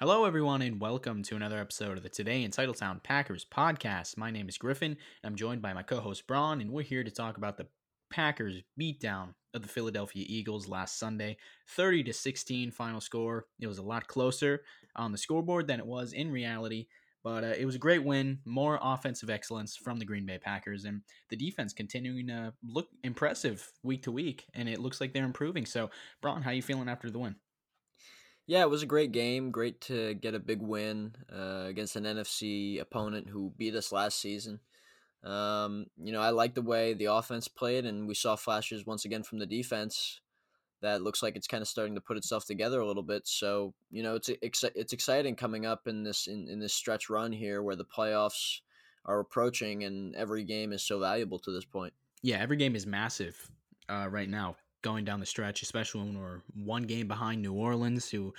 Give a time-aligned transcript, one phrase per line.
[0.00, 4.16] Hello, everyone, and welcome to another episode of the Today in Titletown Packers podcast.
[4.16, 7.02] My name is Griffin, and I'm joined by my co host Braun, and we're here
[7.02, 7.66] to talk about the
[8.08, 11.36] Packers beatdown of the Philadelphia Eagles last Sunday
[11.70, 13.46] 30 to 16 final score.
[13.58, 14.62] It was a lot closer
[14.94, 16.86] on the scoreboard than it was in reality,
[17.24, 20.84] but uh, it was a great win, more offensive excellence from the Green Bay Packers,
[20.84, 25.24] and the defense continuing to look impressive week to week, and it looks like they're
[25.24, 25.66] improving.
[25.66, 25.90] So,
[26.22, 27.34] Braun, how are you feeling after the win?
[28.48, 29.50] Yeah, it was a great game.
[29.50, 34.18] Great to get a big win uh, against an NFC opponent who beat us last
[34.18, 34.60] season.
[35.22, 39.04] Um, you know, I like the way the offense played, and we saw flashes once
[39.04, 40.22] again from the defense
[40.80, 43.28] that looks like it's kind of starting to put itself together a little bit.
[43.28, 44.30] So, you know, it's
[44.74, 48.60] it's exciting coming up in this in, in this stretch run here where the playoffs
[49.04, 51.92] are approaching, and every game is so valuable to this point.
[52.22, 53.36] Yeah, every game is massive
[53.90, 58.08] uh, right now going down the stretch, especially when we're one game behind New Orleans,
[58.08, 58.32] who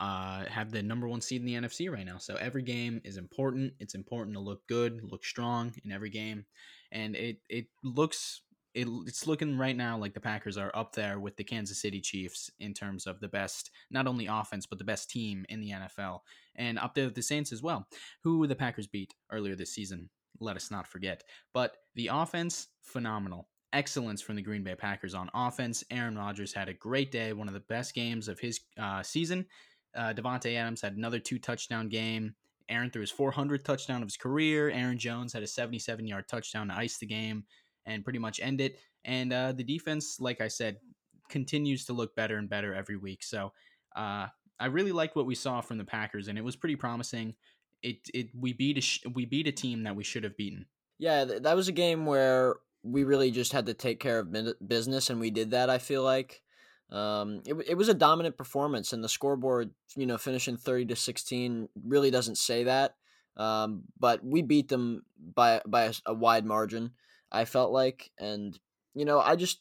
[0.00, 2.18] uh, have the number one seed in the NFC right now.
[2.18, 3.72] So every game is important.
[3.80, 6.44] It's important to look good, look strong in every game,
[6.92, 8.42] and it it looks
[8.74, 12.00] it, it's looking right now like the Packers are up there with the Kansas City
[12.00, 15.70] Chiefs in terms of the best, not only offense but the best team in the
[15.70, 16.20] NFL,
[16.56, 17.88] and up there with the Saints as well,
[18.22, 20.10] who the Packers beat earlier this season.
[20.40, 21.24] Let us not forget.
[21.54, 25.84] But the offense, phenomenal excellence from the Green Bay Packers on offense.
[25.90, 29.44] Aaron Rodgers had a great day, one of the best games of his uh, season.
[29.94, 32.34] Uh, Davante Adams had another two touchdown game.
[32.68, 34.70] Aaron threw his 400th touchdown of his career.
[34.70, 37.44] Aaron Jones had a 77 yard touchdown to ice the game
[37.84, 38.78] and pretty much end it.
[39.04, 40.78] And uh, the defense, like I said,
[41.28, 43.22] continues to look better and better every week.
[43.22, 43.52] So
[43.94, 44.26] uh,
[44.58, 47.34] I really liked what we saw from the Packers, and it was pretty promising.
[47.82, 50.66] It it we beat a sh- we beat a team that we should have beaten.
[50.98, 52.56] Yeah, that was a game where
[52.86, 54.34] we really just had to take care of
[54.66, 55.70] business, and we did that.
[55.70, 56.42] I feel like
[56.90, 60.96] um, it it was a dominant performance, and the scoreboard, you know, finishing thirty to
[60.96, 62.94] sixteen, really doesn't say that.
[63.36, 66.92] Um, but we beat them by by a, a wide margin.
[67.30, 68.58] I felt like, and
[68.94, 69.60] you know, I just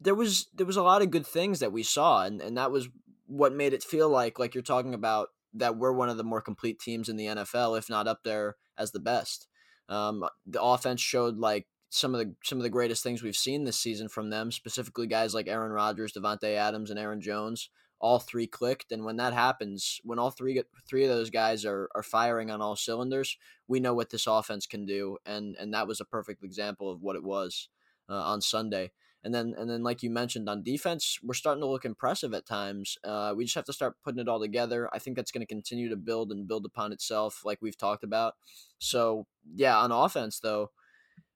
[0.00, 2.70] there was there was a lot of good things that we saw, and and that
[2.70, 2.88] was
[3.26, 6.40] what made it feel like like you're talking about that we're one of the more
[6.40, 9.48] complete teams in the NFL, if not up there as the best.
[9.88, 13.64] Um, the offense showed like some of the some of the greatest things we've seen
[13.64, 17.68] this season from them, specifically guys like Aaron Rodgers, Davante Adams, and Aaron Jones.
[18.00, 21.90] All three clicked, and when that happens, when all three three of those guys are
[21.94, 23.36] are firing on all cylinders,
[23.68, 27.02] we know what this offense can do, and and that was a perfect example of
[27.02, 27.68] what it was
[28.08, 28.90] uh, on Sunday.
[29.22, 32.46] And then and then like you mentioned on defense, we're starting to look impressive at
[32.46, 32.96] times.
[33.04, 34.88] Uh, we just have to start putting it all together.
[34.92, 38.02] I think that's going to continue to build and build upon itself, like we've talked
[38.02, 38.34] about.
[38.78, 40.70] So yeah, on offense though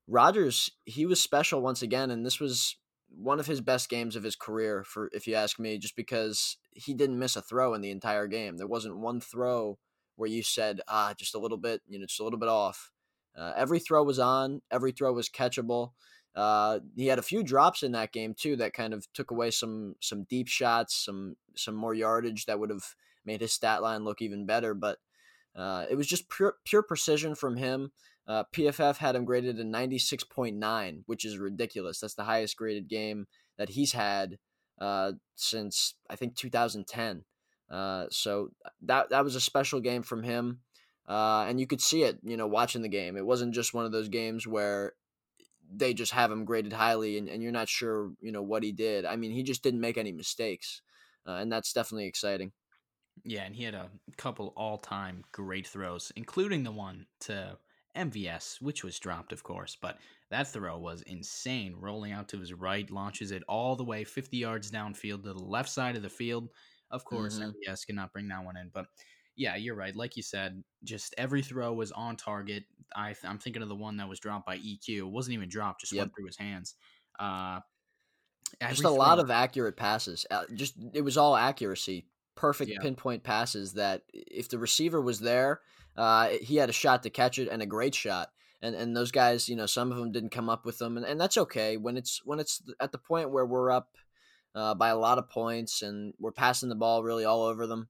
[0.08, 2.76] Rodgers, he was special once again, and this was
[3.08, 6.56] one of his best games of his career, for if you ask me, just because
[6.72, 8.56] he didn't miss a throw in the entire game.
[8.56, 9.78] There wasn't one throw
[10.16, 12.90] where you said, ah, just a little bit, you know, just a little bit off.
[13.36, 15.92] Uh, every throw was on, every throw was catchable.
[16.34, 19.50] Uh, he had a few drops in that game too that kind of took away
[19.50, 22.94] some some deep shots, some some more yardage that would have
[23.24, 24.74] made his stat line look even better.
[24.74, 24.98] But
[25.54, 27.90] uh, it was just pure pure precision from him.
[28.28, 32.00] Uh, PFF had him graded a 96.9, which is ridiculous.
[32.00, 33.26] That's the highest graded game
[33.56, 34.38] that he's had
[34.80, 37.24] uh, since I think 2010.
[37.70, 38.50] Uh, so
[38.82, 40.60] that that was a special game from him,
[41.08, 43.16] uh, and you could see it, you know, watching the game.
[43.16, 44.92] It wasn't just one of those games where
[45.74, 48.70] they just have him graded highly, and, and you're not sure, you know, what he
[48.70, 49.04] did.
[49.04, 50.80] I mean, he just didn't make any mistakes,
[51.26, 52.52] uh, and that's definitely exciting.
[53.24, 57.58] Yeah, and he had a couple all-time great throws, including the one to
[57.96, 59.98] MVS, which was dropped, of course, but
[60.30, 61.74] that throw was insane.
[61.78, 65.42] Rolling out to his right, launches it all the way 50 yards downfield to the
[65.42, 66.48] left side of the field.
[66.90, 67.50] Of course, mm-hmm.
[67.50, 68.86] MVS could not bring that one in, but
[69.36, 69.94] yeah, you're right.
[69.94, 72.64] Like you said, just every throw was on target.
[72.94, 74.88] I am thinking of the one that was dropped by EQ.
[74.88, 76.02] It wasn't even dropped; just yep.
[76.02, 76.74] went through his hands.
[77.18, 77.60] Uh,
[78.60, 80.26] just a throw, lot of accurate passes.
[80.30, 82.78] Uh, just it was all accuracy, perfect yeah.
[82.80, 83.72] pinpoint passes.
[83.74, 85.60] That if the receiver was there,
[85.96, 88.30] uh, he had a shot to catch it and a great shot.
[88.62, 91.04] And and those guys, you know, some of them didn't come up with them, and,
[91.04, 93.96] and that's okay when it's when it's at the point where we're up
[94.56, 97.88] uh, by a lot of points and we're passing the ball really all over them.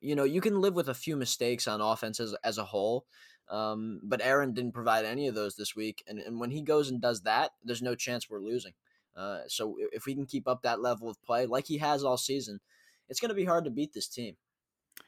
[0.00, 3.06] You know, you can live with a few mistakes on offense as, as a whole,
[3.48, 6.04] um, but Aaron didn't provide any of those this week.
[6.06, 8.72] And, and when he goes and does that, there's no chance we're losing.
[9.16, 12.18] Uh, so if we can keep up that level of play like he has all
[12.18, 12.60] season,
[13.08, 14.36] it's going to be hard to beat this team.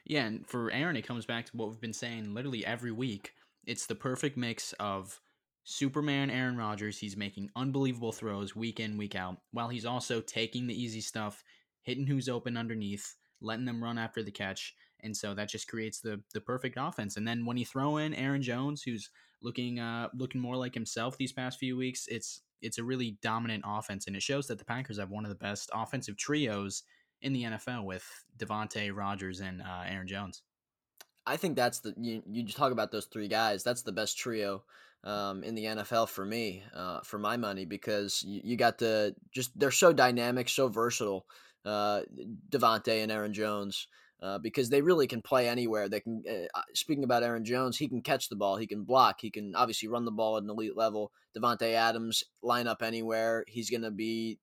[0.05, 3.33] Yeah, and for Aaron, it comes back to what we've been saying literally every week.
[3.65, 5.19] It's the perfect mix of
[5.63, 6.97] Superman Aaron Rodgers.
[6.97, 11.43] He's making unbelievable throws week in, week out, while he's also taking the easy stuff,
[11.83, 15.99] hitting who's open underneath, letting them run after the catch, and so that just creates
[15.99, 17.17] the the perfect offense.
[17.17, 19.09] And then when you throw in Aaron Jones, who's
[19.41, 23.63] looking uh looking more like himself these past few weeks, it's it's a really dominant
[23.65, 26.83] offense, and it shows that the Packers have one of the best offensive trios
[27.21, 28.05] in the NFL with
[28.37, 30.43] Davante, Rodgers and uh, Aaron Jones.
[31.25, 33.63] I think that's the you, you talk about those three guys.
[33.63, 34.63] That's the best trio
[35.03, 39.15] um, in the NFL for me, uh, for my money, because you, you, got the
[39.31, 41.25] just they're so dynamic, so versatile.
[41.65, 42.01] Uh,
[42.49, 43.87] Davante and Aaron Jones.
[44.21, 45.87] Uh, because they really can play anywhere.
[45.87, 46.21] They can.
[46.29, 49.55] Uh, speaking about Aaron Jones, he can catch the ball, he can block, he can
[49.55, 51.13] obviously run the ball at an elite level.
[51.37, 54.37] Davante Adams line up anywhere, he's going to be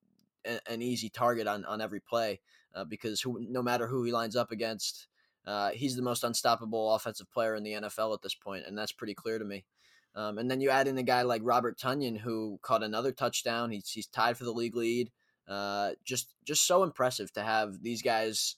[0.47, 2.41] a, an easy target on on every play
[2.77, 5.09] uh, because who, no matter who he lines up against,
[5.47, 8.93] uh, he's the most unstoppable offensive player in the NFL at this point, and that's
[8.93, 9.65] pretty clear to me.
[10.15, 13.71] Um, and then you add in a guy like Robert Tonyan, who caught another touchdown.
[13.71, 15.11] He's he's tied for the league lead.
[15.47, 18.57] Uh, just just so impressive to have these guys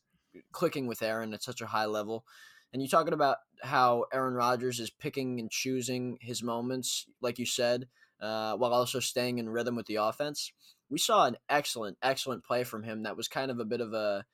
[0.53, 2.25] clicking with Aaron at such a high level.
[2.73, 7.47] And you're talking about how Aaron Rodgers is picking and choosing his moments, like you
[7.47, 7.89] said,
[8.21, 10.53] uh, while also staying in rhythm with the offense.
[10.91, 13.03] We saw an excellent, excellent play from him.
[13.03, 14.25] That was kind of a bit of a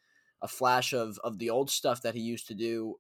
[0.43, 2.97] a flash of of the old stuff that he used to do,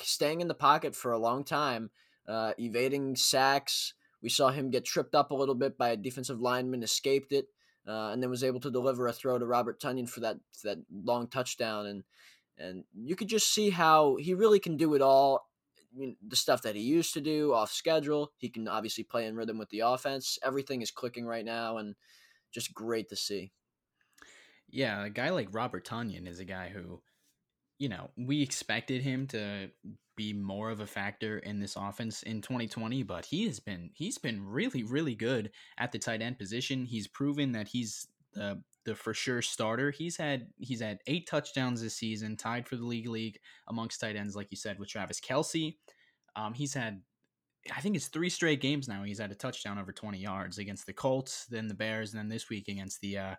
[0.00, 1.90] staying in the pocket for a long time,
[2.28, 3.94] uh, evading sacks.
[4.22, 7.46] We saw him get tripped up a little bit by a defensive lineman, escaped it,
[7.86, 10.68] uh, and then was able to deliver a throw to Robert Tonyan for that for
[10.68, 11.86] that long touchdown.
[11.86, 12.04] And
[12.58, 15.48] and you could just see how he really can do it all.
[15.96, 19.58] The stuff that he used to do off schedule, he can obviously play in rhythm
[19.58, 20.38] with the offense.
[20.40, 21.96] Everything is clicking right now, and
[22.52, 23.52] just great to see.
[24.68, 27.00] Yeah, a guy like Robert Tonyan is a guy who,
[27.78, 29.70] you know, we expected him to
[30.16, 34.18] be more of a factor in this offense in 2020, but he has been he's
[34.18, 36.84] been really really good at the tight end position.
[36.84, 39.90] He's proven that he's the the for sure starter.
[39.90, 43.38] He's had he's had eight touchdowns this season, tied for the league league
[43.68, 45.76] amongst tight ends, like you said, with Travis Kelce.
[46.36, 47.02] Um, he's had
[47.74, 49.02] I think it's three straight games now.
[49.02, 52.28] He's had a touchdown over 20 yards against the Colts, then the Bears, and then
[52.28, 53.34] this week against the uh,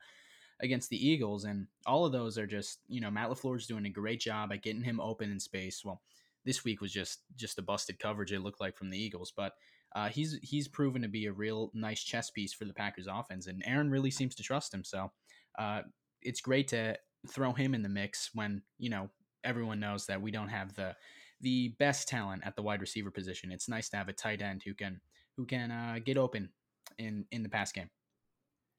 [0.61, 1.45] against the Eagles.
[1.45, 4.61] And all of those are just, you know, Matt LaFleur's doing a great job at
[4.61, 5.83] getting him open in space.
[5.83, 6.01] Well,
[6.45, 9.53] this week was just just a busted coverage it looked like from the Eagles, but
[9.95, 13.47] uh, he's he's proven to be a real nice chess piece for the Packers offense,
[13.47, 14.83] and Aaron really seems to trust him.
[14.83, 15.11] So
[15.59, 15.81] uh,
[16.21, 16.95] it's great to
[17.27, 19.09] throw him in the mix when you know
[19.43, 20.95] everyone knows that we don't have the
[21.41, 23.51] the best talent at the wide receiver position.
[23.51, 25.01] It's nice to have a tight end who can
[25.37, 26.49] who can uh, get open
[26.97, 27.89] in in the pass game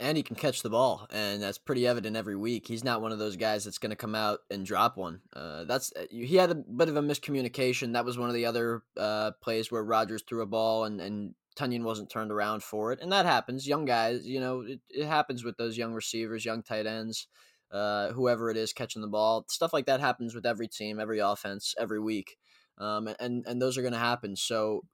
[0.03, 2.67] and he can catch the ball, and that's pretty evident every week.
[2.67, 5.21] He's not one of those guys that's going to come out and drop one.
[5.35, 7.93] Uh, that's uh, he had a bit of a miscommunication.
[7.93, 11.35] That was one of the other uh, plays where Rodgers threw a ball and and
[11.57, 13.69] Tonyan wasn't turned around for it, and that happens.
[13.69, 17.29] Young guys, you know, it, it happens with those young receivers, young tight ends,
[17.71, 19.45] uh, whoever it is catching the ball.
[19.49, 22.39] Stuff like that happens with every team, every offense, every week,
[22.83, 24.37] um, and and those are going to happen.
[24.37, 24.85] So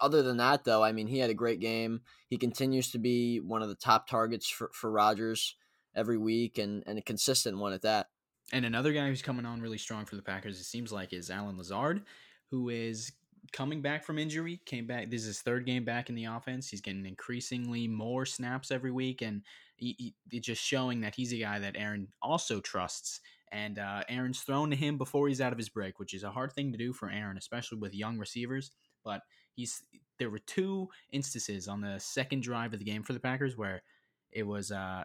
[0.00, 2.00] other than that, though, I mean, he had a great game.
[2.28, 5.56] He continues to be one of the top targets for, for Rodgers
[5.94, 8.08] every week and, and a consistent one at that.
[8.52, 11.30] And another guy who's coming on really strong for the Packers, it seems like, is
[11.30, 12.02] Allen Lazard,
[12.50, 13.12] who is
[13.52, 14.60] coming back from injury.
[14.66, 15.10] Came back.
[15.10, 16.68] This is his third game back in the offense.
[16.68, 19.42] He's getting increasingly more snaps every week, and
[19.76, 23.20] he, he, just showing that he's a guy that Aaron also trusts.
[23.52, 26.30] And uh, Aaron's thrown to him before he's out of his break, which is a
[26.30, 28.70] hard thing to do for Aaron, especially with young receivers.
[29.04, 29.20] But
[29.54, 29.82] he's
[30.18, 33.82] there were two instances on the second drive of the game for the Packers where
[34.30, 35.04] it was uh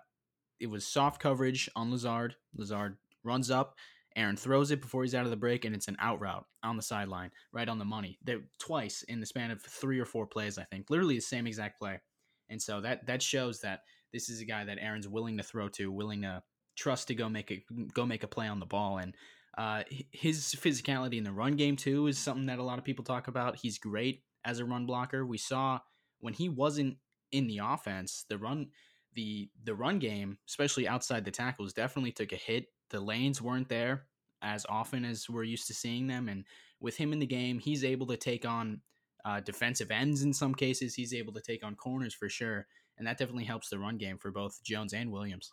[0.60, 2.36] it was soft coverage on Lazard.
[2.56, 3.76] Lazard runs up,
[4.16, 6.76] Aaron throws it before he's out of the break, and it's an out route on
[6.76, 8.18] the sideline, right on the money.
[8.24, 11.46] They twice in the span of three or four plays, I think, literally the same
[11.46, 12.00] exact play.
[12.50, 13.82] And so that that shows that
[14.14, 16.42] this is a guy that Aaron's willing to throw to, willing to
[16.78, 19.00] trust to go make a go make a play on the ball.
[19.00, 19.16] And
[19.58, 23.04] uh, his physicality in the run game too is something that a lot of people
[23.04, 23.58] talk about.
[23.58, 25.26] He's great as a run blocker.
[25.26, 25.80] We saw
[26.20, 26.98] when he wasn't
[27.32, 28.68] in the offense, the run
[29.16, 32.68] the the run game, especially outside the tackles, definitely took a hit.
[32.90, 34.04] The lanes weren't there
[34.42, 36.46] as often as we're used to seeing them, and
[36.80, 38.82] with him in the game, he's able to take on
[39.26, 40.94] uh, defensive ends in some cases.
[40.94, 42.68] He's able to take on corners for sure,
[42.98, 45.52] and that definitely helps the run game for both Jones and Williams.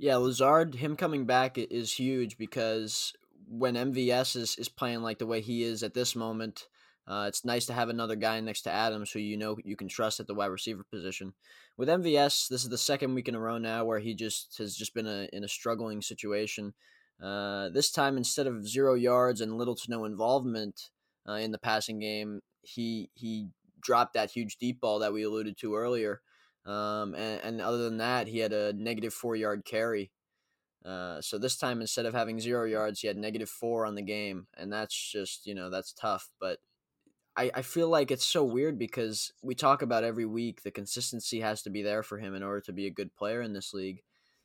[0.00, 3.12] Yeah, Lazard, him coming back is huge because
[3.46, 6.68] when MVS is, is playing like the way he is at this moment,
[7.06, 9.88] uh, it's nice to have another guy next to Adams who you know you can
[9.88, 11.34] trust at the wide receiver position.
[11.76, 14.74] With MVS, this is the second week in a row now where he just has
[14.74, 16.72] just been a, in a struggling situation.
[17.22, 20.88] Uh, this time, instead of zero yards and little to no involvement
[21.28, 23.48] uh, in the passing game, he he
[23.82, 26.22] dropped that huge deep ball that we alluded to earlier.
[26.66, 30.10] Um, and, and, other than that, he had a negative four yard carry.
[30.84, 34.02] Uh, so this time, instead of having zero yards, he had negative four on the
[34.02, 36.30] game, and that's just you know that's tough.
[36.40, 36.58] But
[37.36, 41.40] I, I feel like it's so weird because we talk about every week the consistency
[41.40, 43.72] has to be there for him in order to be a good player in this
[43.72, 44.02] league,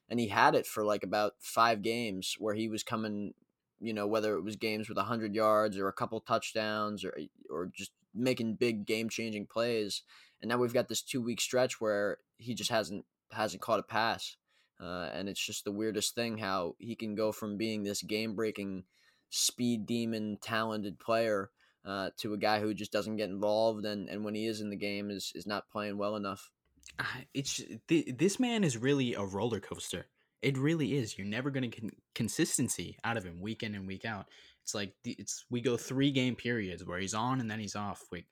[0.09, 3.33] and he had it for like about five games where he was coming,
[3.79, 7.13] you know, whether it was games with hundred yards or a couple touchdowns or
[7.49, 10.03] or just making big game changing plays,
[10.41, 13.83] and now we've got this two week stretch where he just hasn't hasn't caught a
[13.83, 14.37] pass.
[14.79, 18.35] Uh, and it's just the weirdest thing how he can go from being this game
[18.35, 18.83] breaking,
[19.29, 21.49] speed demon, talented player
[21.85, 24.69] uh, to a guy who just doesn't get involved and, and when he is in
[24.69, 26.51] the game is, is not playing well enough.
[26.99, 30.07] Uh, it's th- this man is really a roller coaster.
[30.41, 31.17] It really is.
[31.17, 34.27] You're never going to get consistency out of him week in and week out.
[34.61, 38.03] It's like it's we go three game periods where he's on and then he's off.
[38.11, 38.25] We,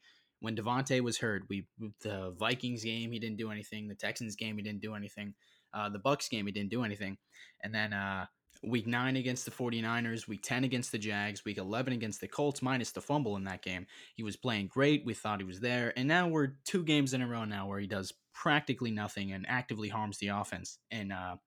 [0.44, 1.66] when Davante was hurt, we
[2.02, 3.88] the Vikings game he didn't do anything.
[3.88, 5.36] The Texans game he didn't do anything.
[5.74, 7.18] Uh, the Bucs game, he didn't do anything.
[7.62, 8.26] And then uh,
[8.62, 12.62] week nine against the 49ers, week 10 against the Jags, week 11 against the Colts,
[12.62, 13.88] minus the fumble in that game.
[14.16, 15.06] He was playing great.
[15.06, 15.94] We thought he was there.
[15.96, 19.46] And now we're two games in a row now where he does practically nothing and
[19.48, 21.38] actively harms the offense in, uh,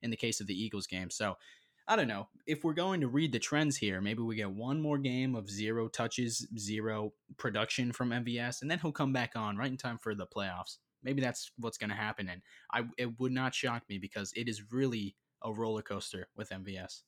[0.00, 1.10] in the case of the Eagles game.
[1.10, 1.36] So
[1.88, 2.28] I don't know.
[2.46, 5.48] If we're going to read the trends here, maybe we get one more game of
[5.48, 9.98] zero touches, zero production from MVS, and then he'll come back on right in time
[9.98, 10.78] for the playoffs.
[11.04, 14.48] Maybe that's what's going to happen, and I it would not shock me because it
[14.48, 17.02] is really a roller coaster with MVS.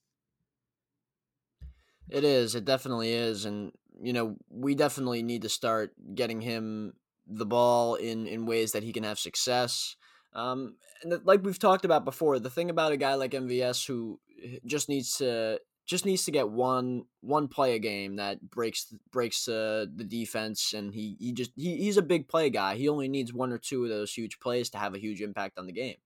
[2.08, 2.54] It is.
[2.54, 6.94] It definitely is, and you know we definitely need to start getting him
[7.26, 9.96] the ball in in ways that he can have success.
[10.32, 14.20] Um, and like we've talked about before, the thing about a guy like MVS who
[14.66, 19.48] just needs to just needs to get one one play a game that breaks breaks
[19.48, 22.76] uh, the defense, and he he just he, he's a big play guy.
[22.76, 25.58] He only needs one or two of those huge plays to have a huge impact
[25.58, 25.96] on the game.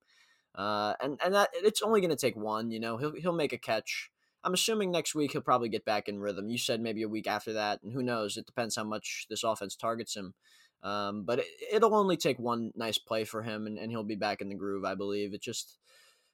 [0.54, 2.70] Uh, and and that it's only going to take one.
[2.70, 4.10] You know, he'll he'll make a catch.
[4.44, 6.48] I'm assuming next week he'll probably get back in rhythm.
[6.48, 8.36] You said maybe a week after that, and who knows?
[8.36, 10.34] It depends how much this offense targets him.
[10.82, 14.16] Um, but it, will only take one nice play for him, and, and he'll be
[14.16, 14.84] back in the groove.
[14.84, 15.34] I believe.
[15.34, 15.78] It just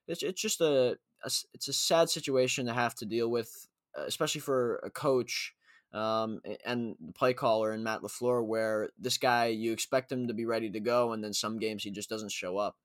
[0.09, 4.05] it's it's just a, a it's a sad situation to have to deal with, uh,
[4.07, 5.55] especially for a coach
[5.93, 10.35] um, and the play caller and Matt LaFleur, where this guy you expect him to
[10.35, 12.77] be ready to go, and then some games he just doesn't show up.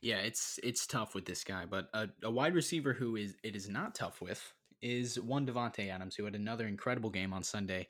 [0.00, 3.54] Yeah, it's it's tough with this guy, but a, a wide receiver who is it
[3.54, 4.52] is not tough with
[4.82, 7.86] is one Davante Adams, who had another incredible game on Sunday.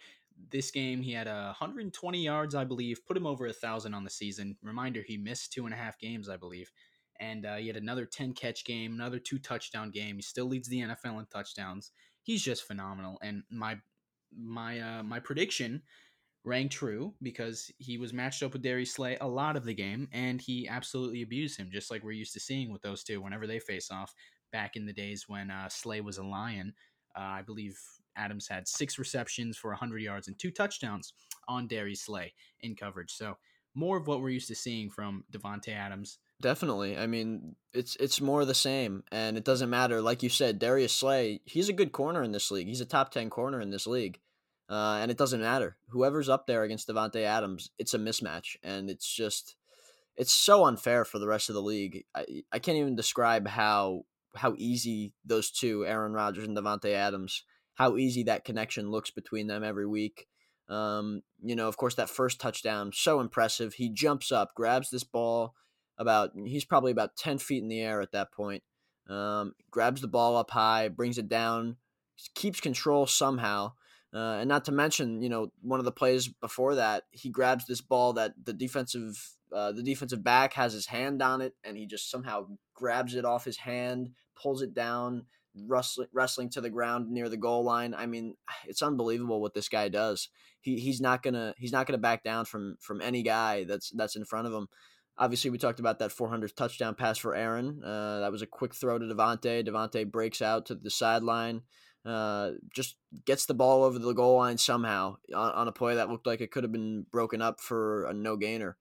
[0.50, 4.02] This game, he had uh, 120 yards, I believe, put him over a thousand on
[4.02, 4.56] the season.
[4.62, 6.70] Reminder, he missed two and a half games, I believe
[7.22, 10.16] and uh, he had another 10 catch game, another two touchdown game.
[10.16, 11.92] He still leads the NFL in touchdowns.
[12.24, 13.18] He's just phenomenal.
[13.22, 13.76] And my
[14.36, 15.82] my uh, my prediction
[16.44, 20.08] rang true because he was matched up with Darius Slay a lot of the game,
[20.12, 23.46] and he absolutely abused him, just like we're used to seeing with those two whenever
[23.46, 24.12] they face off.
[24.50, 26.74] Back in the days when uh, Slay was a Lion,
[27.16, 27.78] uh, I believe
[28.16, 31.14] Adams had six receptions for 100 yards and two touchdowns
[31.48, 33.12] on Darius Slay in coverage.
[33.12, 33.38] So
[33.74, 36.98] more of what we're used to seeing from Davante Adams Definitely.
[36.98, 40.02] I mean, it's it's more the same, and it doesn't matter.
[40.02, 42.66] Like you said, Darius Slay, he's a good corner in this league.
[42.66, 44.18] He's a top ten corner in this league,
[44.68, 45.76] uh, and it doesn't matter.
[45.90, 49.54] Whoever's up there against Davante Adams, it's a mismatch, and it's just
[50.16, 52.04] it's so unfair for the rest of the league.
[52.12, 54.02] I I can't even describe how
[54.34, 57.44] how easy those two, Aaron Rodgers and Davante Adams,
[57.74, 60.26] how easy that connection looks between them every week.
[60.68, 63.74] Um, you know, of course, that first touchdown, so impressive.
[63.74, 65.54] He jumps up, grabs this ball
[66.02, 68.62] about he's probably about 10 feet in the air at that point.
[69.08, 71.76] Um, grabs the ball up high, brings it down,
[72.34, 73.72] keeps control somehow.
[74.14, 77.66] Uh, and not to mention, you know, one of the plays before that, he grabs
[77.66, 81.76] this ball that the defensive uh, the defensive back has his hand on it, and
[81.76, 85.26] he just somehow grabs it off his hand, pulls it down,
[85.66, 87.94] wrestling, wrestling to the ground near the goal line.
[87.94, 88.34] I mean,
[88.66, 90.28] it's unbelievable what this guy does.
[90.60, 94.16] He he's not gonna he's not gonna back down from from any guy that's that's
[94.16, 94.68] in front of him.
[95.18, 97.82] Obviously, we talked about that 400 touchdown pass for Aaron.
[97.84, 99.66] Uh, that was a quick throw to Davante.
[99.66, 101.62] Davante breaks out to the sideline,
[102.06, 106.08] uh, just gets the ball over the goal line somehow on, on, a play that
[106.08, 108.78] looked like it could have been broken up for a no gainer.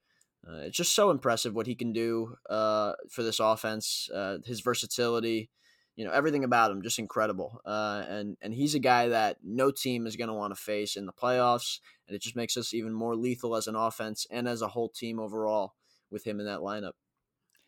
[0.48, 4.10] Uh, it's just so impressive what he can do uh, for this offense.
[4.12, 5.52] Uh, his versatility,
[5.96, 7.62] you know, everything about him, just incredible.
[7.66, 10.96] Uh, and and he's a guy that no team is going to want to face
[10.96, 14.48] in the playoffs, and it just makes us even more lethal as an offense and
[14.48, 15.74] as a whole team overall
[16.12, 16.94] with him in that lineup.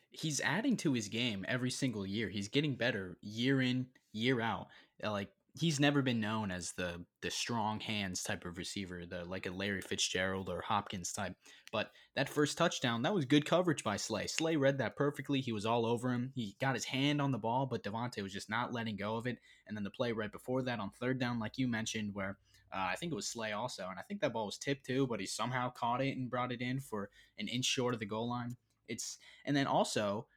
[0.09, 2.29] He's adding to his game every single year.
[2.29, 4.67] He's getting better year in, year out.
[5.03, 9.23] Uh, like he's never been known as the the strong hands type of receiver, the
[9.25, 11.35] like a Larry Fitzgerald or Hopkins type.
[11.71, 14.27] But that first touchdown, that was good coverage by Slay.
[14.27, 15.41] Slay read that perfectly.
[15.41, 16.31] He was all over him.
[16.35, 19.27] He got his hand on the ball, but Davante was just not letting go of
[19.27, 19.37] it.
[19.67, 22.37] And then the play right before that on third down, like you mentioned, where
[22.73, 25.05] uh, I think it was Slay also, and I think that ball was tipped too,
[25.07, 28.05] but he somehow caught it and brought it in for an inch short of the
[28.05, 28.55] goal line.
[28.87, 30.27] It's and then also,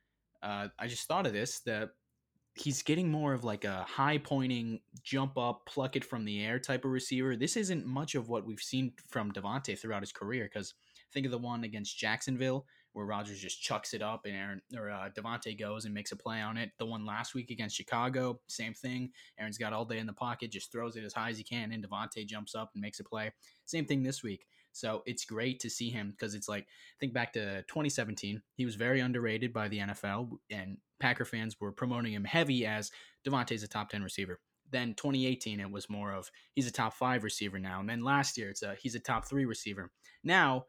[0.43, 1.91] uh, I just thought of this that
[2.57, 6.59] he's getting more of like a high pointing, jump up, pluck it from the air
[6.59, 7.37] type of receiver.
[7.37, 10.45] This isn't much of what we've seen from Davante throughout his career.
[10.45, 10.75] Because
[11.13, 12.67] think of the one against Jacksonville
[12.97, 16.17] where Rodgers just chucks it up and Aaron or uh, Davante goes and makes a
[16.17, 16.71] play on it.
[16.79, 19.11] The one last week against Chicago, same thing.
[19.39, 21.73] Aaron's got all day in the pocket, just throws it as high as he can,
[21.73, 23.31] and Davante jumps up and makes a play.
[23.67, 24.47] Same thing this week.
[24.73, 28.41] So it's great to see him because it's like think back to 2017.
[28.55, 32.91] He was very underrated by the NFL, and Packer fans were promoting him heavy as
[33.29, 34.41] Davante's a top 10 receiver.
[34.71, 37.79] Then 2018, it was more of he's a top five receiver now.
[37.81, 39.91] And then last year, it's a he's a top three receiver.
[40.25, 40.65] Now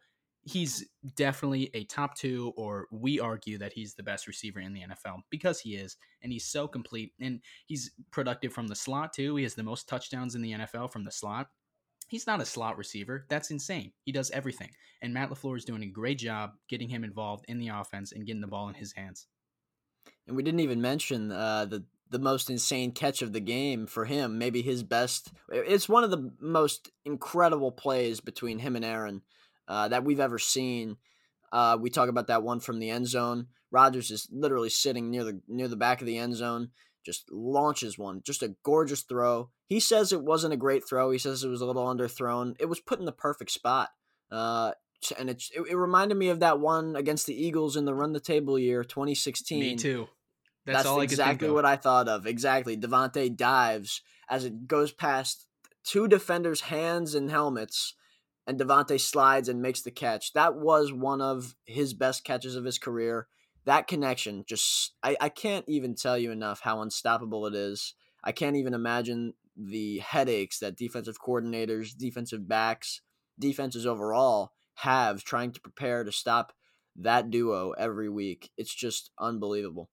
[0.48, 4.82] he's definitely a top two, or we argue that he's the best receiver in the
[4.82, 9.36] NFL because he is, and he's so complete and he's productive from the slot too.
[9.36, 11.48] He has the most touchdowns in the NFL from the slot.
[12.08, 13.26] He's not a slot receiver.
[13.28, 13.92] That's insane.
[14.04, 14.70] He does everything.
[15.02, 18.26] And Matt LaFleur is doing a great job getting him involved in the offense and
[18.26, 19.28] getting the ball in his hands.
[20.26, 24.06] And we didn't even mention uh, the the most insane catch of the game for
[24.06, 24.38] him.
[24.38, 25.34] Maybe his best.
[25.52, 29.24] It's one of the most incredible plays between him and Aaron
[29.68, 30.98] uh, that we've ever seen.
[31.52, 33.48] Uh, we talk about that one from the end zone.
[33.72, 36.70] Rodgers is literally sitting near the near the back of the end zone
[37.08, 38.22] just launches one.
[38.22, 39.50] Just a gorgeous throw.
[39.66, 41.10] He says it wasn't a great throw.
[41.10, 42.56] He says it was a little underthrown.
[42.60, 43.92] It was put in the perfect spot.
[44.30, 44.74] Uh,
[45.18, 48.12] and it, it, it reminded me of that one against the Eagles in the run
[48.12, 49.60] the table year 2016.
[49.60, 50.10] Me too.
[50.66, 52.28] That's, That's exactly what I thought of.
[52.28, 52.76] Exactly.
[52.76, 55.48] Davante dives as it goes past
[55.86, 57.94] two defenders' hands and helmets,
[58.48, 60.34] and Davante slides and makes the catch.
[60.34, 63.28] That was one of his best catches of his career
[63.68, 67.94] that connection just I, I can't even tell you enough how unstoppable it is.
[68.24, 73.02] I can't even imagine the headaches that defensive coordinators, defensive backs,
[73.38, 76.54] defenses overall have trying to prepare to stop
[76.96, 78.52] that duo every week.
[78.58, 79.90] It's just unbelievable.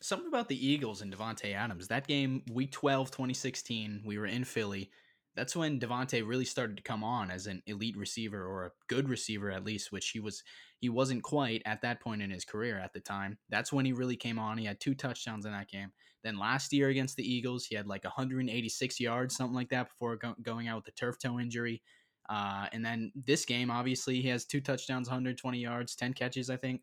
[0.00, 1.88] Something about the Eagles and Davante Adams.
[1.88, 4.90] That game, week 12, 2016, we were in Philly
[5.34, 9.08] that's when Davante really started to come on as an elite receiver or a good
[9.08, 10.42] receiver at least, which he was
[10.80, 13.38] he wasn't quite at that point in his career at the time.
[13.48, 14.58] That's when he really came on.
[14.58, 15.92] He had two touchdowns in that game.
[16.22, 20.16] Then last year against the Eagles, he had like 186 yards, something like that, before
[20.16, 21.82] go- going out with the turf toe injury.
[22.28, 26.56] Uh, and then this game, obviously, he has two touchdowns, 120 yards, 10 catches, I
[26.56, 26.82] think.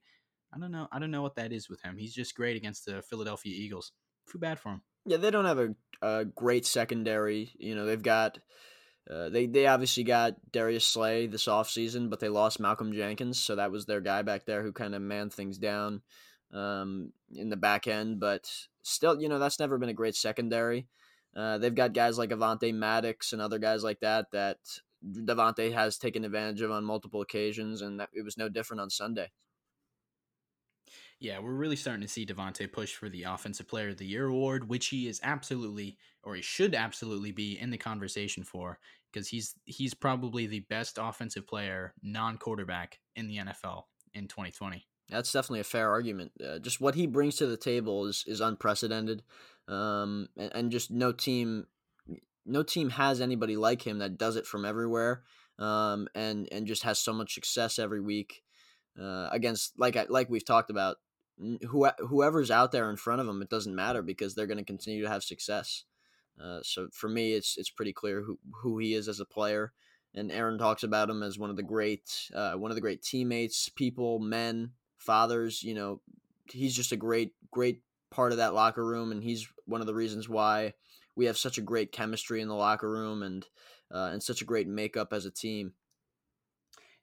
[0.53, 0.87] I don't know.
[0.91, 1.97] I don't know what that is with him.
[1.97, 3.93] He's just great against the Philadelphia Eagles.
[4.29, 4.81] Too bad for him.
[5.09, 7.51] Yeah, they don't have a, a great secondary.
[7.57, 8.37] You know, they've got
[9.09, 13.55] uh, they they obviously got Darius Slay this offseason, but they lost Malcolm Jenkins, so
[13.55, 16.03] that was their guy back there who kind of manned things down
[16.53, 18.19] um, in the back end.
[18.19, 18.51] But
[18.83, 20.85] still, you know, that's never been a great secondary.
[21.35, 24.59] Uh, they've got guys like Avonte Maddox and other guys like that that
[25.03, 28.91] Davante has taken advantage of on multiple occasions, and that it was no different on
[28.91, 29.31] Sunday.
[31.19, 34.27] Yeah, we're really starting to see Davante push for the Offensive Player of the Year
[34.27, 38.79] award, which he is absolutely, or he should absolutely be in the conversation for,
[39.11, 44.87] because he's he's probably the best offensive player, non-quarterback in the NFL in 2020.
[45.09, 46.31] That's definitely a fair argument.
[46.41, 49.23] Uh, just what he brings to the table is is unprecedented,
[49.67, 51.67] um, and, and just no team,
[52.45, 55.23] no team has anybody like him that does it from everywhere,
[55.57, 58.43] um, and and just has so much success every week.
[58.99, 60.97] Uh, against like like we've talked about
[61.39, 64.63] who, whoever's out there in front of them, it doesn't matter because they're going to
[64.63, 65.83] continue to have success.
[66.41, 69.73] Uh, so for me, it's it's pretty clear who, who he is as a player.
[70.15, 73.01] And Aaron talks about him as one of the great uh, one of the great
[73.01, 75.63] teammates, people, men, fathers.
[75.63, 76.01] You know,
[76.51, 79.93] he's just a great great part of that locker room, and he's one of the
[79.93, 80.73] reasons why
[81.15, 83.45] we have such a great chemistry in the locker room and
[83.93, 85.73] uh, and such a great makeup as a team.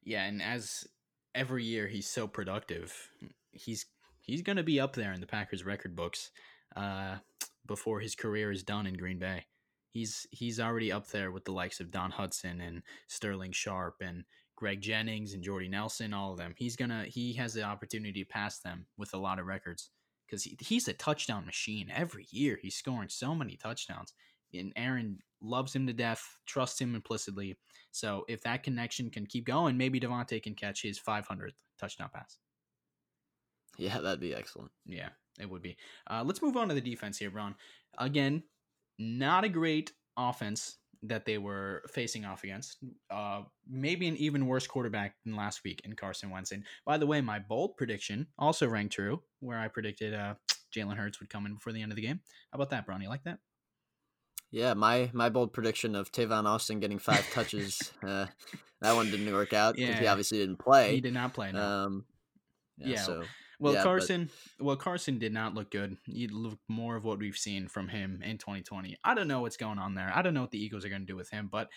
[0.03, 0.87] Yeah, and as
[1.35, 3.11] every year he's so productive.
[3.53, 3.87] He's
[4.26, 6.30] he's going to be up there in the Packers record books
[6.76, 7.16] uh,
[7.66, 9.46] before his career is done in Green Bay.
[9.92, 14.24] He's he's already up there with the likes of Don Hutson and Sterling Sharpe and
[14.54, 16.52] Greg Jennings and Jordy Nelson, all of them.
[16.56, 19.90] He's gonna he has the opportunity to pass them with a lot of records
[20.26, 22.58] because he, he's a touchdown machine every year.
[22.60, 24.12] He's scoring so many touchdowns,
[24.52, 27.56] and Aaron loves him to death, trusts him implicitly.
[27.90, 32.36] So if that connection can keep going, maybe Davante can catch his 500th touchdown pass.
[33.76, 34.70] Yeah, that'd be excellent.
[34.86, 35.10] Yeah,
[35.40, 35.76] it would be.
[36.10, 37.54] Uh, let's move on to the defense here, Braun.
[37.98, 38.42] Again,
[38.98, 42.78] not a great offense that they were facing off against.
[43.10, 46.52] Uh, maybe an even worse quarterback than last week in Carson Wentz.
[46.52, 50.34] And by the way, my bold prediction also rang true, where I predicted uh,
[50.74, 52.20] Jalen Hurts would come in before the end of the game.
[52.52, 53.02] How about that, Braun?
[53.02, 53.38] You like that?
[54.50, 58.26] Yeah, my my bold prediction of Tavon Austin getting five touches, uh,
[58.80, 59.76] that one didn't work out.
[59.76, 59.98] Yeah.
[59.98, 60.94] He obviously didn't play.
[60.94, 61.52] He did not play.
[61.52, 61.60] No.
[61.60, 62.04] Um,
[62.78, 63.00] yeah, yeah.
[63.00, 63.24] So
[63.59, 64.31] well, yeah, Carson.
[64.59, 64.64] But...
[64.64, 65.97] Well, Carson did not look good.
[66.05, 68.97] He looked more of what we've seen from him in 2020.
[69.05, 70.12] I don't know what's going on there.
[70.14, 71.49] I don't know what the Eagles are going to do with him.
[71.51, 71.69] But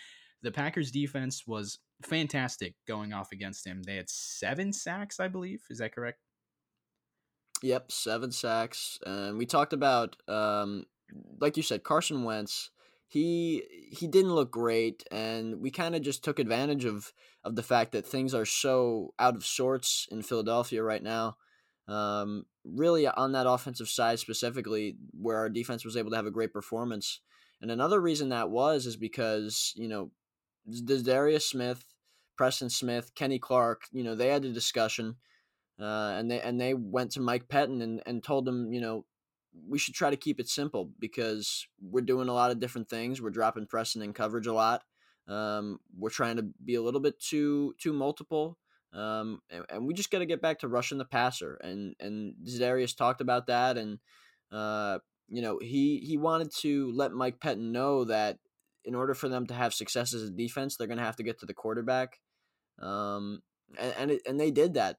[0.41, 3.83] the Packers' defense was fantastic going off against him.
[3.83, 5.61] They had seven sacks, I believe.
[5.69, 6.19] Is that correct?
[7.61, 8.99] Yep, seven sacks.
[9.05, 10.85] And we talked about, um,
[11.39, 12.71] like you said, Carson Wentz.
[13.07, 17.11] He he didn't look great, and we kind of just took advantage of
[17.43, 21.37] of the fact that things are so out of sorts in Philadelphia right now.
[21.89, 26.31] Um, really, on that offensive side specifically, where our defense was able to have a
[26.31, 27.21] great performance.
[27.61, 30.11] And another reason that was is because you know,
[31.03, 31.83] Darius Smith,
[32.37, 35.15] Preston Smith, Kenny Clark, you know, they had a discussion,
[35.79, 39.05] uh, and they and they went to Mike Pettine and and told him, you know,
[39.67, 43.21] we should try to keep it simple because we're doing a lot of different things.
[43.21, 44.83] We're dropping Preston in coverage a lot.
[45.27, 48.57] Um, we're trying to be a little bit too too multiple.
[48.93, 51.55] Um, and, and we just got to get back to rushing the passer.
[51.55, 53.99] And and Za'Darius talked about that, and
[54.51, 58.39] uh, you know he he wanted to let Mike Pettine know that
[58.85, 61.23] in order for them to have success as a defense, they're going to have to
[61.23, 62.19] get to the quarterback.
[62.81, 63.41] Um,
[63.77, 64.97] and and, it, and they did that.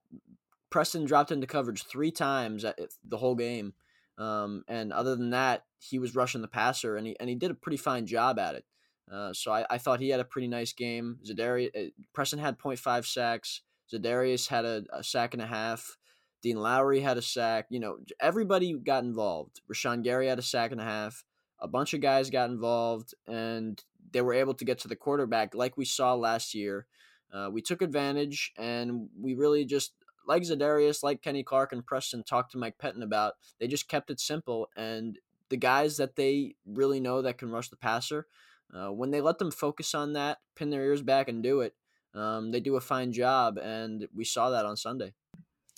[0.70, 2.64] Preston dropped into coverage three times
[3.04, 3.74] the whole game.
[4.18, 7.50] Um, and other than that, he was rushing the passer, and he and he did
[7.50, 8.64] a pretty fine job at it.
[9.10, 11.18] Uh, so I, I thought he had a pretty nice game.
[11.26, 13.62] Za'Darius uh, Preston had 0.5 sacks.
[13.92, 15.96] Za'Darius had a, a, sack and a half.
[16.42, 17.66] Dean Lowry had a sack.
[17.70, 19.60] You know, everybody got involved.
[19.72, 21.24] Rashan Gary had a sack and a half.
[21.58, 25.54] A bunch of guys got involved, and they were able to get to the quarterback
[25.54, 26.86] like we saw last year.
[27.32, 29.92] Uh, we took advantage, and we really just,
[30.26, 34.10] like Za'Darius, like Kenny Clark and Preston talked to Mike Pettine about, they just kept
[34.10, 34.68] it simple.
[34.76, 35.18] And
[35.50, 38.26] the guys that they really know that can rush the passer,
[38.74, 41.74] uh, when they let them focus on that, pin their ears back and do it,
[42.14, 45.14] um, they do a fine job, and we saw that on Sunday.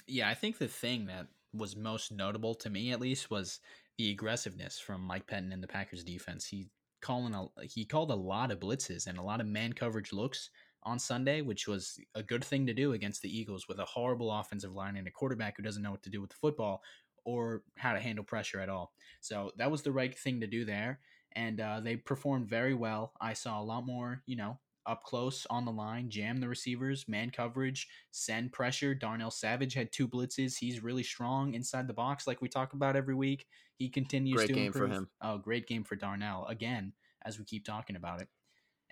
[0.06, 3.60] Yeah, I think the thing that was most notable to me, at least, was
[3.98, 6.46] the aggressiveness from Mike Pettine and the Packers defense.
[6.46, 6.68] He
[7.02, 10.50] calling a he called a lot of blitzes and a lot of man coverage looks
[10.84, 14.32] on Sunday, which was a good thing to do against the Eagles with a horrible
[14.32, 16.82] offensive line and a quarterback who doesn't know what to do with the football
[17.24, 18.92] or how to handle pressure at all.
[19.20, 20.98] So that was the right thing to do there.
[21.34, 23.12] And uh, they performed very well.
[23.20, 27.06] I saw a lot more, you know, up close on the line, jam the receivers,
[27.08, 28.94] man coverage, send pressure.
[28.94, 30.56] Darnell Savage had two blitzes.
[30.58, 33.46] He's really strong inside the box, like we talk about every week.
[33.76, 34.90] He continues great to game improve.
[34.90, 35.08] for him.
[35.20, 36.92] Oh, great game for Darnell again,
[37.24, 38.28] as we keep talking about it.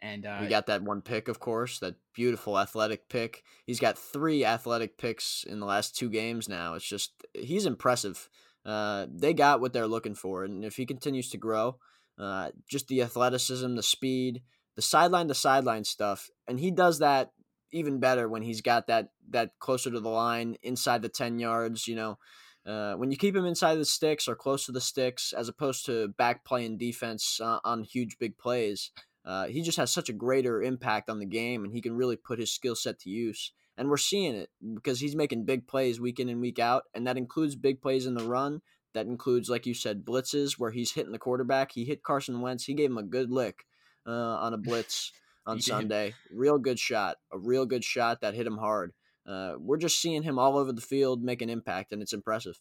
[0.02, 3.42] And uh, we got that one pick, of course, that beautiful athletic pick.
[3.66, 6.74] He's got three athletic picks in the last two games now.
[6.74, 8.28] It's just he's impressive.
[8.64, 11.78] Uh, they got what they're looking for, and if he continues to grow,
[12.18, 14.42] uh, just the athleticism, the speed,
[14.76, 17.32] the sideline to sideline stuff, and he does that
[17.72, 21.86] even better when he's got that that closer to the line, inside the ten yards.
[21.86, 22.18] You know,
[22.66, 25.86] uh, when you keep him inside the sticks or close to the sticks, as opposed
[25.86, 28.90] to back playing defense uh, on huge big plays,
[29.24, 32.16] uh, he just has such a greater impact on the game, and he can really
[32.16, 33.52] put his skill set to use.
[33.76, 37.06] And we're seeing it because he's making big plays week in and week out, and
[37.06, 38.60] that includes big plays in the run.
[38.92, 41.72] That includes, like you said, blitzes where he's hitting the quarterback.
[41.72, 42.64] He hit Carson Wentz.
[42.64, 43.64] He gave him a good lick
[44.06, 45.12] uh, on a blitz
[45.46, 46.14] on Sunday.
[46.32, 48.92] Real good shot, a real good shot that hit him hard.
[49.26, 52.60] Uh, we're just seeing him all over the field make an impact, and it's impressive.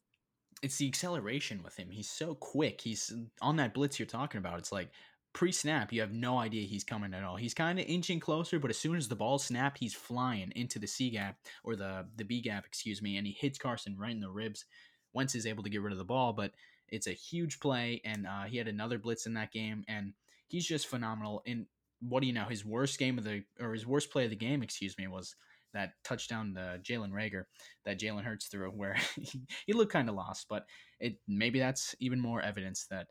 [0.62, 1.90] It's the acceleration with him.
[1.90, 2.82] He's so quick.
[2.82, 4.60] He's on that blitz you're talking about.
[4.60, 4.90] It's like
[5.34, 7.38] pre snap, you have no idea he's coming at all.
[7.38, 10.80] He's kind of inching closer, but as soon as the ball snapped, he's flying into
[10.80, 14.12] the C gap or the the B gap, excuse me, and he hits Carson right
[14.12, 14.66] in the ribs.
[15.14, 16.52] Wentz is able to get rid of the ball, but
[16.90, 20.14] it's a huge play, and uh, he had another blitz in that game, and
[20.50, 21.42] he's just phenomenal.
[21.46, 21.68] In
[22.02, 22.46] what do you know?
[22.46, 25.36] His worst game of the or his worst play of the game, excuse me, was
[25.74, 27.44] that touchdown to Jalen Reagor
[27.86, 30.48] that Jalen Hurts threw, where he, he looked kind of lost.
[30.50, 30.66] But
[31.00, 33.08] it maybe that's even more evidence that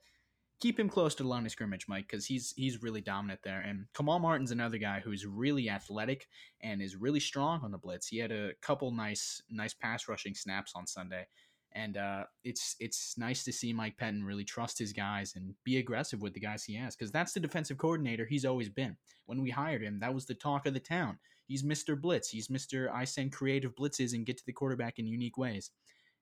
[0.61, 3.61] keep him close to the line of scrimmage, Mike, because he's he's really dominant there.
[3.61, 6.27] And Kamal Martin's another guy who's really athletic
[6.61, 8.09] and is really strong on the blitz.
[8.09, 11.27] He had a couple nice nice pass rushing snaps on Sunday,
[11.73, 15.79] and uh, it's it's nice to see Mike Pettine really trust his guys and be
[15.79, 18.97] aggressive with the guys he has because that's the defensive coordinator he's always been.
[19.27, 21.19] When we hired him, that was the talk of the town.
[21.47, 22.01] He's Mr.
[22.01, 22.29] Blitz.
[22.29, 22.93] He's Mr.
[22.93, 25.71] I send creative blitzes and get to the quarterback in unique ways.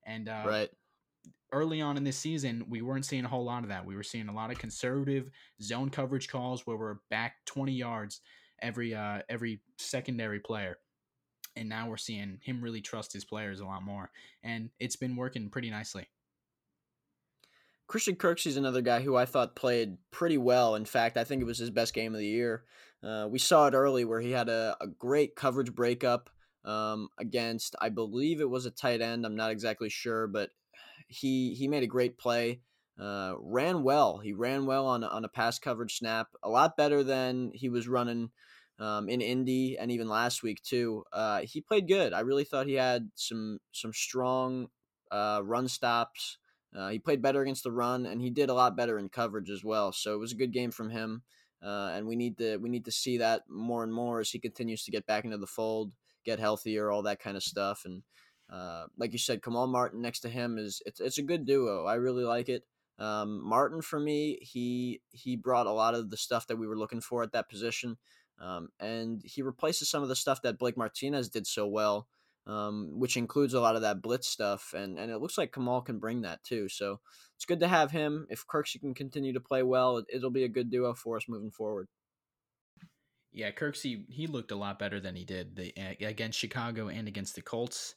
[0.05, 0.71] And uh, right.
[1.53, 3.85] early on in this season, we weren't seeing a whole lot of that.
[3.85, 5.31] We were seeing a lot of conservative
[5.61, 8.21] zone coverage calls where we're back 20 yards
[8.63, 10.79] every uh, every secondary player.
[11.57, 14.11] And now we're seeing him really trust his players a lot more.
[14.43, 16.07] And it's been working pretty nicely.
[17.87, 20.75] Christian Kirksey's another guy who I thought played pretty well.
[20.75, 22.65] In fact, I think it was his best game of the year.
[23.03, 26.29] Uh, we saw it early where he had a, a great coverage breakup
[26.65, 29.25] um, against, I believe it was a tight end.
[29.25, 30.51] I'm not exactly sure, but
[31.09, 32.61] he he made a great play.
[33.01, 34.19] Uh, ran well.
[34.19, 36.29] He ran well on on a pass coverage snap.
[36.43, 38.31] A lot better than he was running
[38.79, 41.05] um, in Indy and even last week too.
[41.13, 42.13] Uh, he played good.
[42.13, 44.69] I really thought he had some some strong
[45.11, 46.39] uh, run stops.
[46.75, 49.49] Uh, he played better against the run, and he did a lot better in coverage
[49.51, 49.93] as well.
[49.93, 51.23] So it was a good game from him,
[51.63, 54.39] uh, and we need to we need to see that more and more as he
[54.39, 55.93] continues to get back into the fold,
[56.25, 57.83] get healthier, all that kind of stuff.
[57.87, 58.03] And
[58.51, 61.87] uh, like you said, Kamal Martin next to him is it's it's a good duo.
[61.87, 62.65] I really like it.
[62.99, 66.79] Um, Martin for me, he he brought a lot of the stuff that we were
[66.79, 67.97] looking for at that position,
[68.41, 72.07] um, and he replaces some of the stuff that Blake Martinez did so well
[72.47, 74.73] um, which includes a lot of that blitz stuff.
[74.77, 76.69] And, and it looks like Kamal can bring that too.
[76.69, 77.01] So
[77.35, 78.27] it's good to have him.
[78.31, 81.29] If Kirksey can continue to play well, it, will be a good duo for us
[81.29, 81.89] moving forward.
[83.33, 87.35] Yeah, Kirksey, he looked a lot better than he did the, against Chicago and against
[87.35, 87.95] the Colts.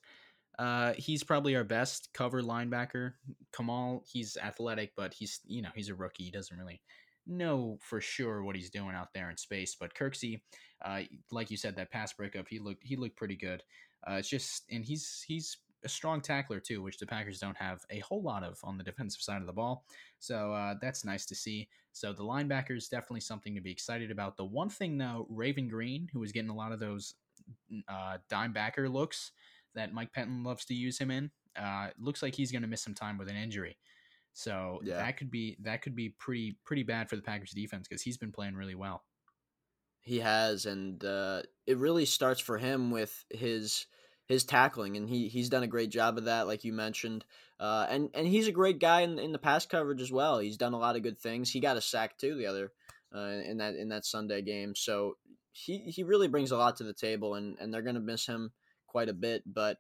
[0.58, 3.14] Uh, he's probably our best cover linebacker.
[3.56, 6.26] Kamal, he's athletic, but he's you know he's a rookie.
[6.26, 6.82] He doesn't really
[7.30, 9.76] know for sure what he's doing out there in space.
[9.80, 10.42] But Kirksey,
[10.84, 13.64] uh, like you said, that pass breakup, he looked he looked pretty good.
[14.08, 17.86] Uh, it's just, and he's he's a strong tackler too, which the Packers don't have
[17.90, 19.86] a whole lot of on the defensive side of the ball.
[20.20, 21.68] So uh, that's nice to see.
[21.92, 24.38] So the linebacker is definitely something to be excited about.
[24.38, 27.16] The one thing though, Raven Greene, who was getting a lot of those
[27.88, 29.32] uh, dime backer looks
[29.76, 32.82] that Mike Pettine loves to use him in, uh, looks like he's going to miss
[32.82, 33.78] some time with an injury.
[34.40, 34.96] So yeah.
[34.96, 38.18] that could be that could be pretty pretty bad for the Packers defense because he's
[38.18, 39.04] been playing really well.
[40.00, 43.86] He has, and uh, it really starts for him with his
[44.28, 47.26] his tackling, and he he's done a great job of that, like you mentioned.
[47.60, 50.40] Uh, and and he's a great guy in, in the pass coverage as well.
[50.40, 51.52] He's done a lot of good things.
[51.52, 52.72] He got a sack too the other
[53.14, 54.74] uh, in that in that Sunday game.
[54.74, 55.18] So
[55.52, 58.54] he he really brings a lot to the table, and and they're gonna miss him
[58.88, 59.44] quite a bit.
[59.46, 59.80] But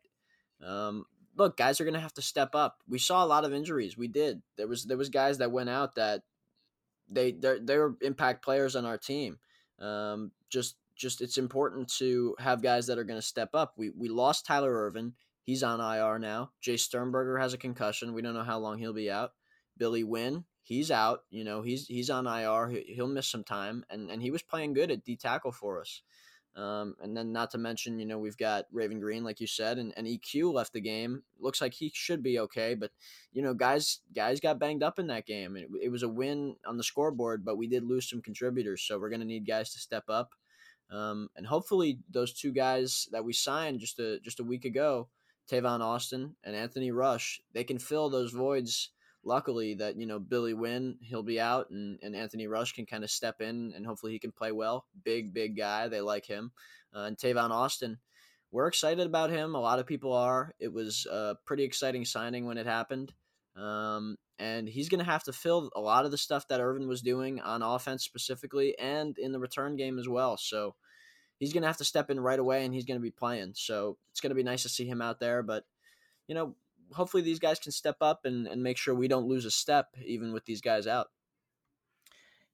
[0.61, 1.05] um,
[1.39, 2.83] look, guys are gonna have to step up.
[2.87, 3.97] We saw a lot of injuries.
[3.97, 4.41] We did.
[4.57, 6.23] There was there was guys that went out that
[7.09, 9.39] they they were impact players on our team.
[9.79, 13.73] Um, just just it's important to have guys that are going to step up.
[13.77, 15.13] We we lost Tyler Ervin.
[15.41, 16.51] He's on IR now.
[16.61, 18.13] Jace Sternberger has a concussion.
[18.13, 19.31] We don't know how long he'll be out.
[19.77, 21.23] Billy Winn, he's out.
[21.31, 22.83] You know, he's he's on IR.
[22.85, 26.03] He'll miss some time, and and he was playing good at D tackle for us.
[26.59, 29.77] Um, and then not to mention, you know, we've got Raven Greene, like you said,
[29.77, 31.23] and, and EQ left the game.
[31.39, 32.91] Looks like he should be okay, but
[33.31, 35.55] you know, guys guys got banged up in that game.
[35.55, 38.99] It, it was a win on the scoreboard, but we did lose some contributors, so
[38.99, 40.31] we're gonna need guys to step up.
[40.91, 45.07] Um, and hopefully, those two guys that we signed just a just a week ago,
[45.49, 48.89] Tavon Austin and Anthony Rush, they can fill those voids
[49.23, 53.03] luckily that you know Billy Winn he'll be out and, and Anthony Rush can kind
[53.03, 54.85] of step in and hopefully he can play well.
[55.03, 56.51] Big big guy, they like him.
[56.95, 57.99] Uh, and Tavon Austin,
[58.51, 59.55] we're excited about him.
[59.55, 60.53] A lot of people are.
[60.59, 63.13] It was a pretty exciting signing when it happened.
[63.55, 66.87] Um, and he's going to have to fill a lot of the stuff that Ervin
[66.87, 70.37] was doing on offense specifically and in the return game as well.
[70.37, 70.75] So
[71.39, 73.53] he's going to have to step in right away and he's going to be playing.
[73.55, 75.43] So it's going to be nice to see him out there.
[75.43, 75.65] But,
[76.27, 76.55] you know,
[76.93, 79.87] hopefully these guys can step up and, and make sure we don't lose a step
[80.05, 81.07] even with these guys out.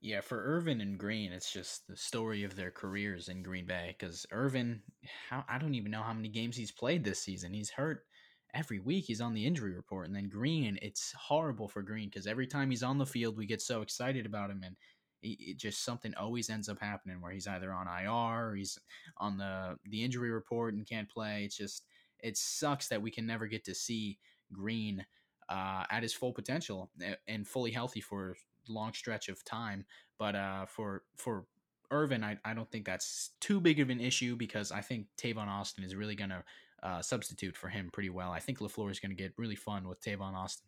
[0.01, 3.95] Yeah, for Ervin and Greene, it's just the story of their careers in Green Bay.
[3.97, 4.81] Because Ervin,
[5.29, 7.53] how I don't even know how many games he's played this season.
[7.53, 8.05] He's hurt
[8.53, 9.05] every week.
[9.05, 12.69] He's on the injury report, and then Greene, it's horrible for Greene because every time
[12.69, 14.75] he's on the field, we get so excited about him, and
[15.23, 18.77] it, it just something always ends up happening where he's either on IR or he's
[19.17, 21.45] on the the injury report and can't play.
[21.45, 21.83] It's just
[22.25, 24.17] it sucks that we can never get to see
[24.51, 25.05] Greene
[25.47, 26.89] uh, at his full potential
[27.27, 28.31] and fully healthy for
[28.67, 29.85] a long stretch of time.
[30.17, 31.45] But uh, for for
[31.91, 35.47] Ervin, I, I don't think that's too big of an issue because I think Tavon
[35.47, 36.43] Austin is really going to
[36.81, 38.31] uh, substitute for him pretty well.
[38.31, 40.67] I think LaFleur is going to get really fun with Tavon Austin.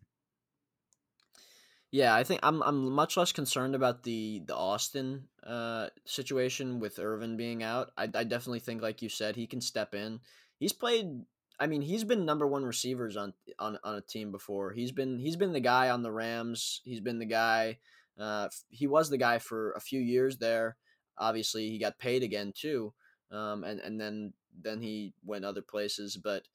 [1.90, 7.00] Yeah, I think I'm I'm much less concerned about the the Austin uh, situation with
[7.00, 7.92] Ervin being out.
[7.98, 10.20] I, I definitely think, like you said, he can step in.
[10.60, 11.24] He's played
[11.60, 14.74] I mean, he's been number one receivers on on on a team before.
[14.74, 16.82] He's been he's been the guy on the Rams.
[16.84, 17.80] He's been the guy.
[18.20, 20.78] Uh, he was the guy for a few years there.
[21.18, 22.94] Obviously, he got paid again too,
[23.32, 26.18] um, and and then then he went other places.
[26.18, 26.48] But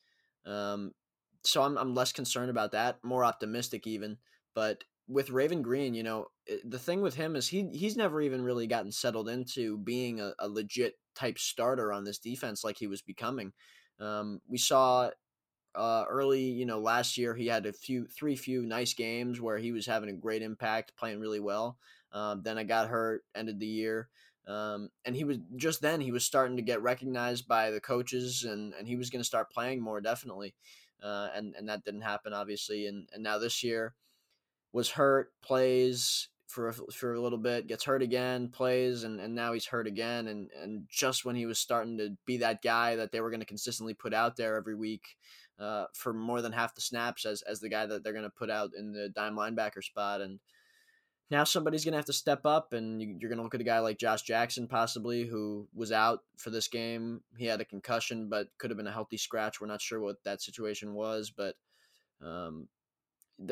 [0.46, 0.92] um,
[1.44, 4.18] so I'm I'm less concerned about that, more optimistic even.
[4.54, 6.28] But with Raven Greene, you know,
[6.64, 10.32] the thing with him is he he's never even really gotten settled into being a,
[10.38, 13.52] a legit type starter on this defense like he was becoming.
[14.00, 15.10] Um, we saw
[15.74, 19.58] uh, early, you know, last year he had a few, three few nice games where
[19.58, 21.78] he was having a great impact, playing really well.
[22.12, 24.08] Um, then I got hurt, ended the year,
[24.46, 28.44] um, and he was just then he was starting to get recognized by the coaches,
[28.44, 30.54] and and he was going to start playing more definitely,
[31.02, 33.94] uh, and and that didn't happen obviously, and and now this year
[34.72, 39.34] was hurt, plays for a, for a little bit, gets hurt again, plays, and, and
[39.34, 40.28] now he's hurt again.
[40.28, 43.40] And, and just when he was starting to be that guy that they were going
[43.40, 45.16] to consistently put out there every week
[45.58, 48.30] uh, for more than half the snaps as, as the guy that they're going to
[48.30, 50.20] put out in the dime linebacker spot.
[50.20, 50.40] And
[51.30, 53.60] now somebody's going to have to step up, and you, you're going to look at
[53.62, 57.22] a guy like Josh Jackson, possibly, who was out for this game.
[57.38, 59.58] He had a concussion, but could have been a healthy scratch.
[59.58, 61.54] We're not sure what that situation was, but
[62.20, 62.68] um,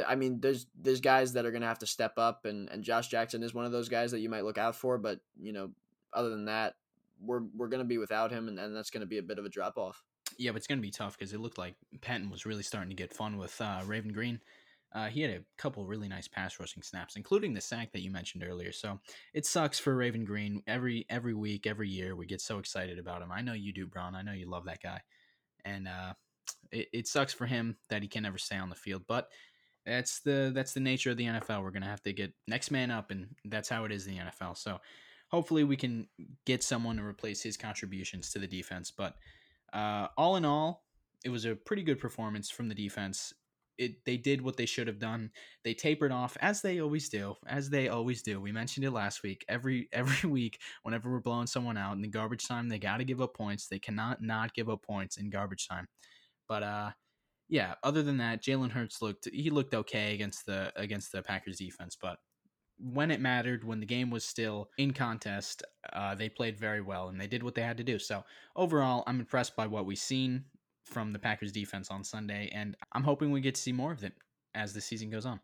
[0.07, 2.85] I mean, there's there's guys that are going to have to step up, and and
[2.85, 4.99] Josh Jackson is one of those guys that you might look out for.
[4.99, 5.71] But you know,
[6.13, 6.75] other than that,
[7.21, 9.39] we're we're going to be without him, and, and that's going to be a bit
[9.39, 10.03] of a drop off.
[10.39, 12.91] Yeah, but it's going to be tough because it looked like Penton was really starting
[12.91, 14.41] to get fun with uh, Raven Greene.
[14.93, 18.11] Uh, he had a couple really nice pass rushing snaps, including the sack that you
[18.11, 18.73] mentioned earlier.
[18.73, 18.99] So
[19.35, 20.63] it sucks for Raven Greene.
[20.67, 23.31] Every every week, every year, we get so excited about him.
[23.31, 24.15] I know you do, Braun.
[24.15, 25.01] I know you love that guy,
[25.65, 26.15] and uh,
[26.73, 29.03] it, it sucks for him that he can never stay on the field.
[29.07, 29.29] But
[29.87, 31.63] that's the that's the nature of the NFL.
[31.63, 34.21] We're gonna have to get next man up, and that's how it is in the
[34.25, 34.57] NFL.
[34.57, 34.79] So
[35.31, 36.07] hopefully we can
[36.45, 38.91] get someone to replace his contributions to the defense.
[38.91, 39.15] But
[39.73, 40.85] uh, all in all,
[41.25, 43.33] it was a pretty good performance from the defense.
[43.79, 45.31] It, they did what they should have done.
[45.65, 48.39] They tapered off as they always do, as they always do.
[48.39, 49.43] We mentioned it last week.
[49.49, 53.05] Every every week, whenever we're blowing someone out in the garbage time, they got to
[53.05, 53.69] give up points.
[53.69, 55.87] They cannot not give up points in garbage time.
[56.49, 56.91] But uh,
[57.51, 61.59] yeah, other than that, Jalen Hurts looked he looked okay against the against the Packers
[61.59, 62.19] defense, but
[62.79, 67.09] when it mattered, when the game was still in contest, uh, they played very well
[67.09, 67.99] and they did what they had to do.
[67.99, 68.25] So
[68.57, 70.45] overall, I'm impressed by what we've seen
[70.85, 74.05] from the Packers defense on Sunday, and I'm hoping we get to see more of
[74.05, 74.15] it
[74.55, 75.41] as the season goes on.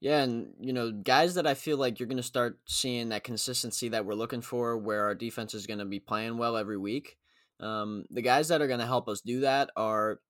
[0.00, 3.24] Yeah, and you know, guys that I feel like you're going to start seeing that
[3.24, 6.76] consistency that we're looking for, where our defense is going to be playing well every
[6.76, 7.16] week.
[7.60, 10.20] Um, the guys that are going to help us do that are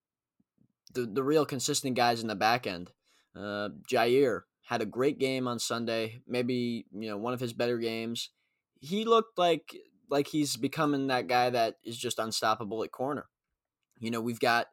[0.95, 2.91] the the real consistent guys in the back end.
[3.35, 7.79] Uh, Jaire had a great game on Sunday, maybe you know one of his better
[7.79, 8.31] games.
[8.81, 9.75] He looked like
[10.09, 13.27] like he's becoming that guy that is just unstoppable at corner.
[13.99, 14.69] You know, we've got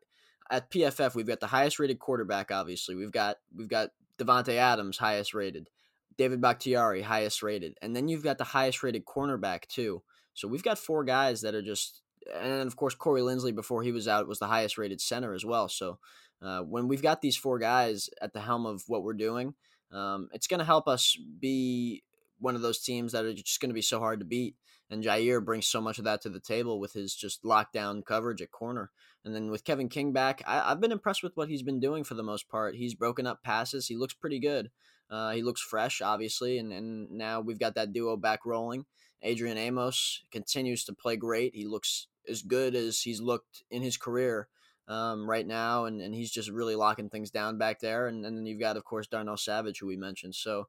[0.51, 2.51] at PFF we've got the highest rated quarterback.
[2.51, 3.89] Obviously, we've got we've got
[4.19, 5.69] Davante Adams highest rated,
[6.17, 10.03] David Bakhtiari highest rated, and then you've got the highest rated cornerback too.
[10.35, 12.02] So we've got four guys that are just
[12.33, 15.45] and of course Corey Linsley before he was out was the highest rated center as
[15.45, 15.67] well.
[15.69, 15.99] So
[16.41, 19.55] uh, when we've got these four guys at the helm of what we're doing,
[19.91, 22.03] um, it's going to help us be
[22.39, 24.55] one of those teams that are just going to be so hard to beat.
[24.89, 28.41] And Jaire brings so much of that to the table with his just lockdown coverage
[28.41, 28.91] at corner.
[29.23, 32.03] And then with Kevin King back, I, have been impressed with what he's been doing
[32.03, 32.75] for the most part.
[32.75, 33.87] He's broken up passes.
[33.87, 34.69] He looks pretty good.
[35.09, 38.85] Uh, he looks fresh, obviously, and, and now we've got that duo back rolling.
[39.21, 41.55] Adrian Amos continues to play great.
[41.55, 44.47] He looks as good as he's looked in his career
[44.87, 48.07] um, right now, and, and he's just really locking things down back there.
[48.07, 50.35] And, and then you've got, of course, Darnell Savage, who we mentioned.
[50.35, 50.67] So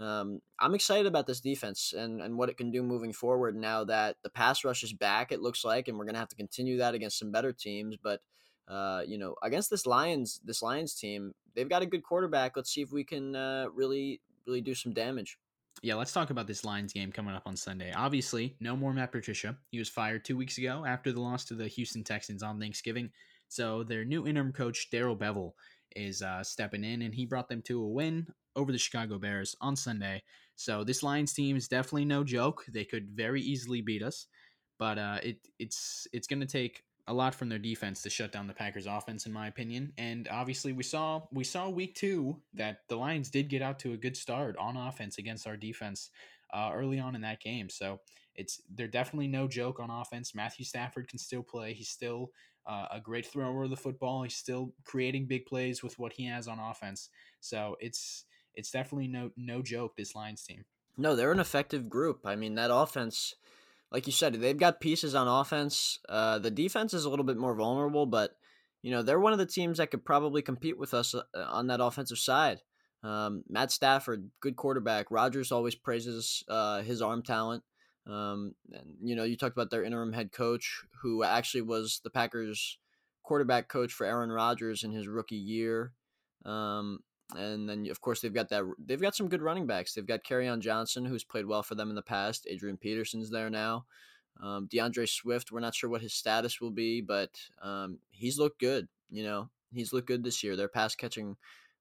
[0.00, 3.84] um, I'm excited about this defense and, and what it can do moving forward now
[3.84, 6.36] that the pass rush is back, it looks like, and we're going to have to
[6.36, 7.96] continue that against some better teams.
[8.02, 8.20] But,
[8.66, 12.56] uh, you know, against this Lions, this Lions team, they've got a good quarterback.
[12.56, 15.38] Let's see if we can uh, really, really do some damage
[15.82, 17.92] yeah, let's talk about this Lions game coming up on Sunday.
[17.92, 19.56] Obviously, no more Matt Patricia.
[19.70, 23.10] He was fired two weeks ago after the loss to the Houston Texans on Thanksgiving.
[23.48, 25.52] So their new interim coach, Darrell Bevell,
[25.96, 29.56] is uh, stepping in, and he brought them to a win over the Chicago Bears
[29.60, 30.22] on Sunday.
[30.56, 32.64] So this Lions team is definitely no joke.
[32.68, 34.26] They could very easily beat us,
[34.78, 38.30] but uh, it it's it's going to take a lot from their defense to shut
[38.30, 39.92] down the Packers offense in my opinion.
[39.98, 43.92] And obviously we saw we saw week 2 that the Lions did get out to
[43.92, 46.10] a good start on offense against our defense
[46.52, 47.68] uh, early on in that game.
[47.68, 48.00] So
[48.34, 50.34] it's they're definitely no joke on offense.
[50.34, 51.74] Matthew Stafford can still play.
[51.74, 52.30] He's still
[52.66, 54.22] uh, a great thrower of the football.
[54.22, 57.08] He's still creating big plays with what he has on offense.
[57.40, 58.24] So it's
[58.54, 60.64] it's definitely no no joke this Lions team.
[60.96, 62.20] No, they're an effective group.
[62.24, 63.34] I mean, that offense
[63.92, 65.98] like you said, they've got pieces on offense.
[66.08, 68.36] Uh, the defense is a little bit more vulnerable, but
[68.82, 71.66] you know they're one of the teams that could probably compete with us uh, on
[71.68, 72.60] that offensive side.
[73.04, 75.10] Um, Matt Stafford, good quarterback.
[75.10, 77.62] Rodgers always praises uh, his arm talent.
[78.06, 82.10] Um, and you know, you talked about their interim head coach, who actually was the
[82.10, 82.78] Packers'
[83.22, 85.92] quarterback coach for Aaron Rodgers in his rookie year.
[86.44, 87.00] Um,
[87.36, 89.94] and then of course they've got that they've got some good running backs.
[89.94, 92.46] They've got Kerryon Johnson, who's played well for them in the past.
[92.48, 93.84] Adrian Peterson's there now.
[94.40, 97.30] Um, D'Andre Swift, we're not sure what his status will be, but
[97.60, 98.88] um, he's looked good.
[99.10, 100.56] You know, he's looked good this year.
[100.56, 101.36] Their pass catching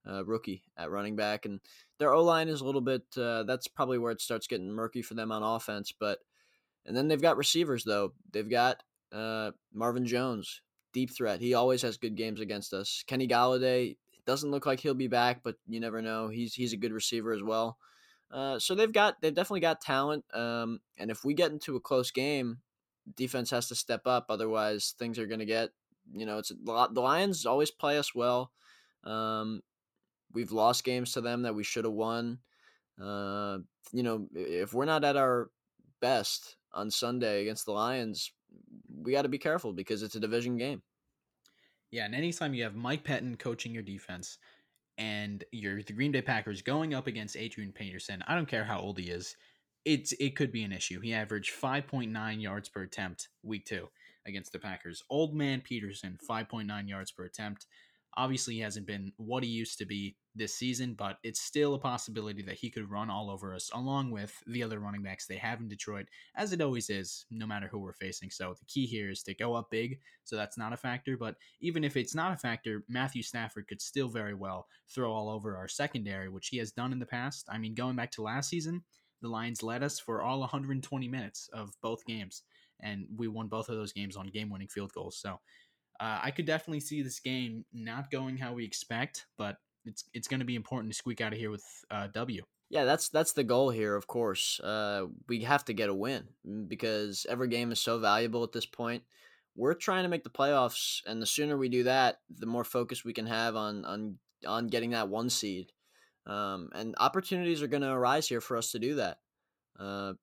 [0.08, 1.60] uh, rookie at running back, and
[1.97, 3.04] their O line is a little bit.
[3.18, 5.93] Uh, that's probably where it starts getting murky for them on offense.
[5.97, 6.20] But
[6.86, 8.14] and then they've got receivers though.
[8.32, 10.62] They've got uh, Marvin Jones,
[10.93, 11.39] deep threat.
[11.39, 13.04] He always has good games against us.
[13.08, 16.28] Kenny Golladay doesn't look like he'll be back, but you never know.
[16.28, 17.78] He's he's a good receiver as well.
[18.32, 20.24] Uh, so they've got they've definitely got talent.
[20.34, 22.60] Um, and if we get into a close game,
[23.16, 24.28] defense has to step up.
[24.30, 25.70] Otherwise, things are going to get
[26.14, 28.52] you know it's the Lions always play us well.
[29.04, 29.62] Um,
[30.34, 32.40] we've lost games to them that we should have won.
[33.02, 33.60] Uh,
[33.92, 35.50] you know, if we're not at our
[36.02, 38.32] best on Sunday against the Lions,
[38.96, 40.82] we got to be careful because it's a division game.
[41.92, 44.38] Yeah, and anytime you have Mike Pettine coaching your defense
[44.98, 48.80] and you're the Green Bay Packers going up against Adrian Peterson, I don't care how
[48.80, 49.36] old he is,
[49.84, 51.02] it's it could be an issue.
[51.02, 53.89] He averaged 5.9 yards per attempt week 2
[54.26, 55.04] against the Packers.
[55.10, 57.66] Old man Peterson, 5.9 yards per attempt.
[58.18, 61.80] Obviously, he hasn't been what he used to be this season, but it's still a
[61.80, 65.38] possibility that he could run all over us, along with the other running backs they
[65.38, 68.30] have in Detroit, as it always is, no matter who we're facing.
[68.30, 71.18] So the key here is to go up big, so that's not a factor.
[71.18, 75.30] But even if it's not a factor, Matthew Stafford could still very well throw all
[75.30, 77.47] over our secondary, which he has done in the past.
[77.49, 78.84] I mean, going back to last season,
[79.22, 82.43] the Lions led us for all 120 minutes of both games,
[82.82, 85.18] and we won both of those games on game winning field goals.
[85.18, 85.39] So
[86.02, 90.28] uh, I could definitely see this game not going how we expect, but it's it's
[90.28, 92.43] going to be important to squeak out of here with uh, W.
[92.72, 93.95] Yeah, that's that's the goal here.
[93.95, 97.99] Of course, uh, we have to get a win mm, because every game is so
[97.99, 99.04] valuable at this point.
[99.56, 103.06] We're trying to make the playoffs, and the sooner we do that, the more focus
[103.06, 105.72] we can have on on on getting that one seed.
[106.26, 109.18] Um, and opportunities are going to arise here for us to do that.
[109.80, 110.14] Uh,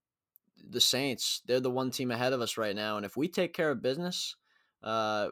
[0.69, 3.53] the Saints, they're the one team ahead of us right now, and if we take
[3.53, 4.35] care of business,
[4.83, 5.29] uh,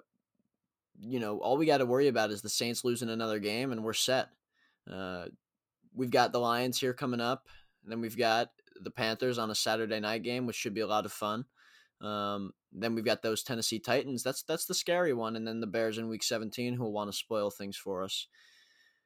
[1.00, 3.84] you know, all we got to worry about is the Saints losing another game, and
[3.84, 4.28] we're set.
[4.90, 5.26] Uh,
[5.94, 7.48] we've got the Lions here coming up,
[7.82, 10.86] and then we've got the Panthers on a Saturday night game, which should be a
[10.86, 11.44] lot of fun.
[12.00, 14.22] Um, then we've got those Tennessee Titans.
[14.22, 17.10] That's that's the scary one, and then the Bears in Week 17, who will want
[17.10, 18.26] to spoil things for us.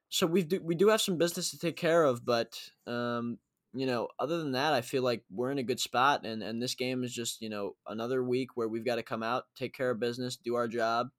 [0.08, 3.38] So we do we do have some business to take care of, but um,
[3.72, 6.60] you know, other than that, I feel like we're in a good spot, and and
[6.60, 9.72] this game is just you know another week where we've got to come out, take
[9.72, 11.10] care of business, do our job,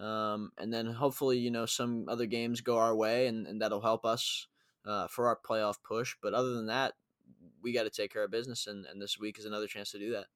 [0.00, 3.80] um, and then hopefully, you know, some other games go our way and, and that'll
[3.80, 4.46] help us
[4.86, 6.16] uh, for our playoff push.
[6.22, 6.94] But other than that,
[7.62, 8.66] we got to take care of business.
[8.66, 10.26] And, and this week is another chance to do that.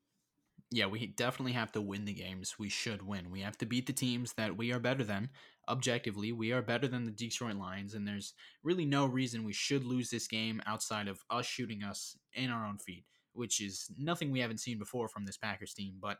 [0.70, 3.30] Yeah, we definitely have to win the games we should win.
[3.30, 5.30] We have to beat the teams that we are better than.
[5.68, 9.84] Objectively, we are better than the Detroit Lions, and there's really no reason we should
[9.84, 14.30] lose this game outside of us shooting us in our own feet, which is nothing
[14.30, 15.94] we haven't seen before from this Packers team.
[16.00, 16.18] But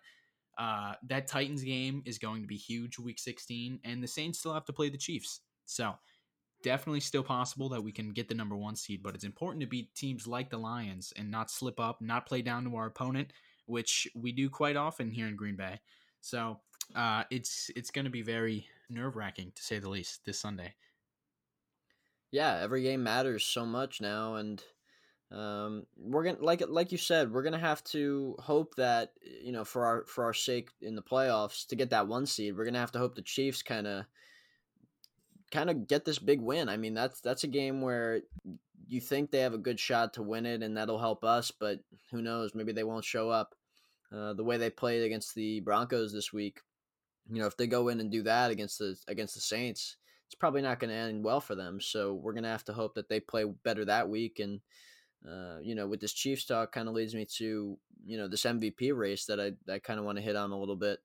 [0.59, 4.55] uh, that Titans game is going to be huge week 16, and the Saints still
[4.55, 5.41] have to play the Chiefs.
[5.67, 5.95] So,
[6.63, 9.67] definitely still possible that we can get the number one seed, but it's important to
[9.67, 13.33] beat teams like the Lions and not slip up, not play down to our opponent,
[13.67, 15.81] which we do quite often here in Green Bay.
[16.21, 16.61] So,
[16.95, 20.75] uh, it's it's going to be very nerve wracking to say the least this Sunday.
[22.31, 24.63] Yeah, every game matters so much now, and
[25.31, 29.13] um, we're gonna like like you said, we're gonna have to hope that
[29.43, 32.57] you know for our for our sake in the playoffs to get that one seed,
[32.57, 34.05] we're gonna have to hope the Chiefs kind of
[35.51, 36.69] kind of get this big win.
[36.69, 38.21] I mean, that's that's a game where
[38.87, 41.51] you think they have a good shot to win it, and that'll help us.
[41.51, 42.55] But who knows?
[42.55, 43.55] Maybe they won't show up.
[44.13, 46.61] Uh, the way they played against the Broncos this week,
[47.29, 49.97] you know, if they go in and do that against the against the Saints,
[50.27, 51.81] it's probably not going to end well for them.
[51.81, 54.61] So we're going to have to hope that they play better that week and
[55.29, 58.43] uh, you know, with this Chiefs talk, kind of leads me to you know this
[58.43, 60.99] MVP race that I I kind of want to hit on a little bit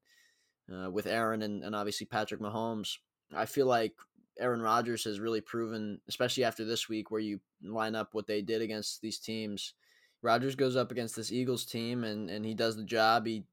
[0.72, 2.98] uh, with Aaron and, and obviously Patrick Mahomes.
[3.34, 3.94] I feel like
[4.40, 8.42] Aaron Rodgers has really proven, especially after this week, where you line up what they
[8.42, 9.74] did against these teams.
[10.22, 13.26] Rodgers goes up against this Eagles team and, and he does the job.
[13.26, 13.46] He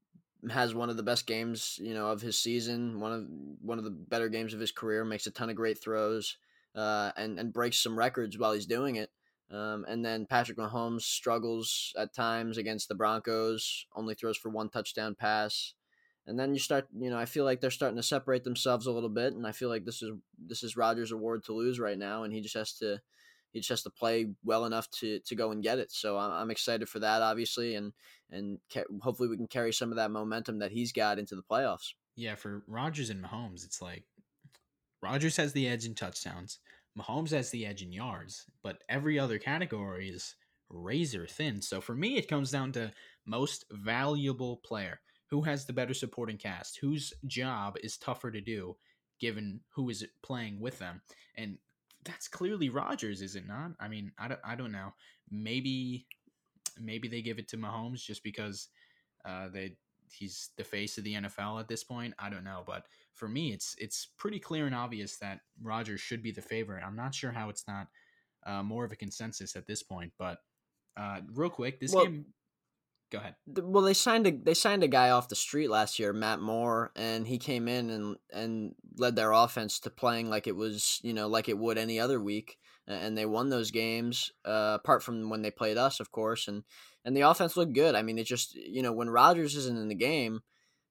[0.51, 3.27] has one of the best games, you know, of his season, one of
[3.61, 6.37] one of the better games of his career, makes a ton of great throws,
[6.75, 9.11] uh, and and breaks some records while he's doing it.
[9.51, 14.69] Um, and then Patrick Mahomes struggles at times against the Broncos, only throws for one
[14.69, 15.75] touchdown pass.
[16.27, 18.91] And then you start, you know, I feel like they're starting to separate themselves a
[18.91, 21.97] little bit, and I feel like this is this is Rodgers' award to lose right
[21.97, 23.01] now, and he just has to
[23.53, 25.93] he just has to play well enough to to go and get it.
[25.93, 27.93] So I'm, excited for that, obviously, and
[28.31, 31.43] and ca- hopefully we can carry some of that momentum that he's got into the
[31.43, 31.95] playoffs.
[32.17, 34.05] Yeah, for Rodgers and Mahomes, it's like
[35.01, 36.59] Rodgers has the edge in touchdowns,
[36.99, 40.35] Mahomes has the edge in yards, but every other category is
[40.71, 41.61] razor thin.
[41.63, 42.93] So for me, it comes down to
[43.27, 45.01] most valuable player.
[45.31, 46.79] Who has the better supporting cast?
[46.81, 48.77] Whose job is tougher to do
[49.21, 51.03] given who is playing with them?
[51.37, 51.59] And
[52.05, 53.73] that's clearly Rodgers, is it not?
[53.81, 54.95] I mean, I don't, I don't know.
[55.31, 56.07] Maybe
[56.79, 58.69] maybe they give it to Mahomes just because
[59.25, 59.77] uh, they
[60.13, 62.15] he's the face of the NFL at this point.
[62.19, 62.85] I don't know, but
[63.15, 66.85] for me, it's it's pretty clear and obvious that Rodgers should be the favorite.
[66.85, 67.89] I'm not sure how it's not
[68.47, 70.39] uh, more of a consensus at this point, but
[70.97, 72.27] uh, real quick, this well, game.
[73.11, 73.37] Go ahead.
[73.47, 76.91] Well, they signed a they signed a guy off the street last year, Matt Moore,
[76.97, 81.15] and he came in and and led their offense to playing like it was you
[81.15, 84.33] know like it would any other week, and they won those games.
[84.45, 86.63] Uh, apart from when they played us, of course, and
[87.05, 87.95] and the offense looked good.
[87.95, 90.41] I mean, it just you know when Rodgers isn't in the game,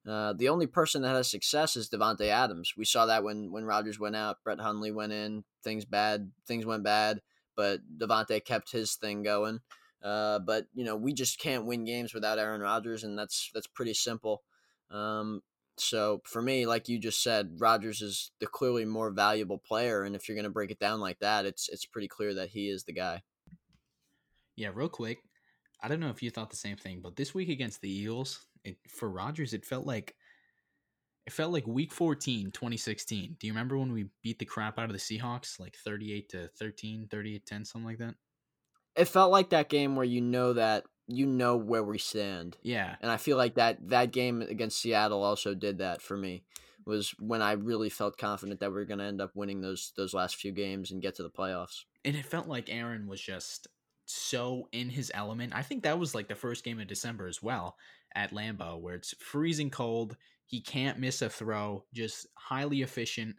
[0.07, 2.73] uh, the only person that has success is Davante Adams.
[2.77, 6.65] We saw that when when Rodgers went out, Brett Hundley went in, things bad, things
[6.65, 7.21] went bad,
[7.55, 9.59] but Devonte kept his thing going.
[10.03, 13.67] Uh, but you know we just can't win games without Aaron Rodgers, and that's that's
[13.67, 14.43] pretty simple.
[14.91, 15.41] Um,
[15.77, 20.15] so for me, like you just said, Rodgers is the clearly more valuable player, and
[20.15, 22.69] if you're going to break it down like that, it's it's pretty clear that he
[22.69, 23.21] is the guy.
[24.55, 25.19] Yeah, real quick,
[25.81, 28.45] I don't know if you thought the same thing, but this week against the Eagles,
[28.63, 30.15] it, for Rodgers, it felt like
[31.25, 33.37] it felt like week 14, 2016.
[33.39, 36.49] Do you remember when we beat the crap out of the Seahawks like 38 to
[36.59, 38.15] 13, 38 10, something like that?
[38.95, 42.57] It felt like that game where you know that you know where we stand.
[42.63, 42.95] Yeah.
[43.01, 46.43] And I feel like that that game against Seattle also did that for me.
[46.85, 49.91] Was when I really felt confident that we are going to end up winning those
[49.97, 51.83] those last few games and get to the playoffs.
[52.03, 53.67] And it felt like Aaron was just
[54.05, 55.53] so in his element.
[55.55, 57.75] I think that was like the first game of December as well
[58.13, 60.15] at Lambeau, where it's freezing cold.
[60.45, 63.35] He can't miss a throw, just highly efficient,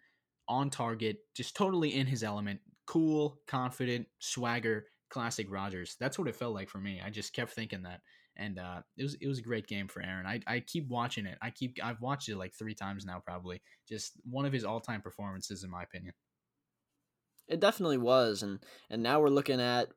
[0.49, 2.61] on target, just totally in his element.
[2.87, 5.97] Cool, confident, swagger, classic Rodgers.
[5.99, 7.01] That's what it felt like for me.
[7.05, 8.01] I just kept thinking that.
[8.37, 10.27] And uh, it was it was a great game for Aaron.
[10.27, 11.39] I, I keep watching it.
[11.41, 13.63] I keep I've watched it like three times now, probably.
[13.89, 16.13] Just one of his all time performances, in my opinion.
[17.49, 18.59] It definitely was, and
[18.91, 19.89] and now we're looking at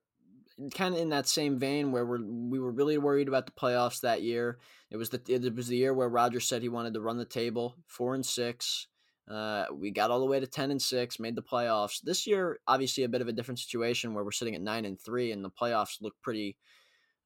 [0.74, 4.01] kind of in that same vein where we're we were really worried about the playoffs
[4.01, 4.60] that year.
[4.89, 7.26] It was the it was the year where Rodgers said he wanted to run the
[7.26, 8.88] table, four and six.
[9.30, 12.01] Uh, we got all the way to ten and six, made the playoffs.
[12.01, 14.99] This year, obviously, a bit of a different situation where we're sitting at nine and
[14.99, 16.57] three, and the playoffs look pretty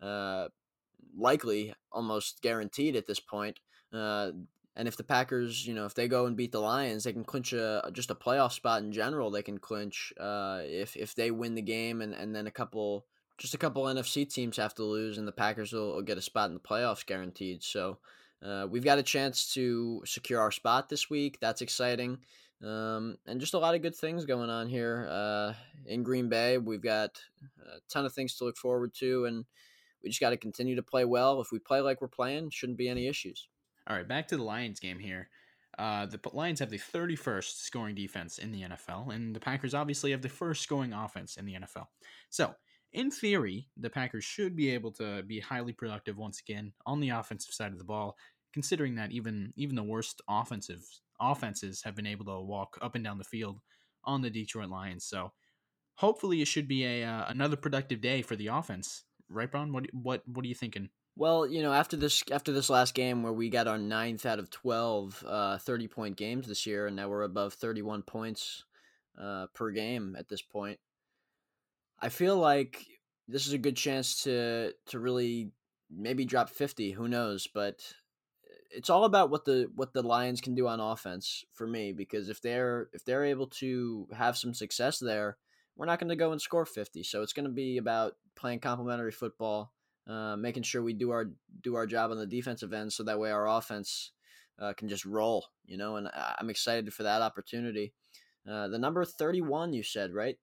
[0.02, 0.48] uh,
[1.18, 3.60] likely, almost guaranteed at this point.
[3.94, 4.32] Uh,
[4.76, 7.24] and if the Packers, you know, if they go and beat the Lions, they can
[7.24, 9.30] clinch a just a playoff spot in general.
[9.30, 13.06] They can clinch uh, if if they win the game and, and then a couple
[13.38, 16.22] just a couple NFC teams have to lose, and the Packers will, will get a
[16.22, 17.64] spot in the playoffs guaranteed.
[17.64, 18.00] So
[18.44, 21.38] uh, we've got a chance to secure our spot this week.
[21.40, 22.20] That's exciting.
[22.64, 25.54] Um, and just a lot of good things going on here uh,
[25.86, 26.58] in Green Bay.
[26.58, 27.20] We've got
[27.62, 29.46] a ton of things to look forward to, and
[30.04, 31.42] we just got to continue to play well.
[31.42, 33.48] If we play like we're playing, shouldn't be any issues.
[33.88, 35.30] All right, back to the Lions game here.
[35.78, 40.12] Uh, the Lions have the 31st scoring defense in the NFL, and the Packers obviously
[40.12, 41.88] have the first scoring offense in the NFL.
[42.30, 42.54] So
[42.94, 47.10] in theory, the Packers should be able to be highly productive once again on the
[47.10, 48.16] offensive side of the ball,
[48.54, 50.84] considering that even even the worst offensive
[51.20, 53.60] offenses have been able to walk up and down the field
[54.04, 55.06] on the Detroit Lions.
[55.06, 55.32] So
[55.96, 59.04] hopefully, it should be a uh, another productive day for the offense.
[59.30, 59.74] Right, Braun?
[59.74, 60.90] What what what are you thinking?
[61.16, 64.40] Well, you know, after this after this last game where we got our ninth out
[64.40, 68.64] of 12 uh, 30 point games this year, and now we're above 31 points
[69.20, 70.80] uh, per game at this point.
[72.00, 72.86] I feel like
[73.28, 75.52] this is a good chance to to really
[75.96, 77.94] maybe drop 50, who knows, but
[78.76, 82.30] it's all about what the what the Lions can do on offense for me because
[82.30, 85.38] if they're if they're able to have some success there,
[85.76, 87.04] we're not going to go and score 50.
[87.04, 89.72] So it's going to be about playing complementary football,
[90.08, 93.20] uh, making sure we do our do our job on the defensive end so that
[93.20, 94.12] way our offense
[94.60, 97.94] uh, can just roll, you know, and I'm excited for that opportunity.
[98.50, 100.38] Uh, the number 31 you said, right?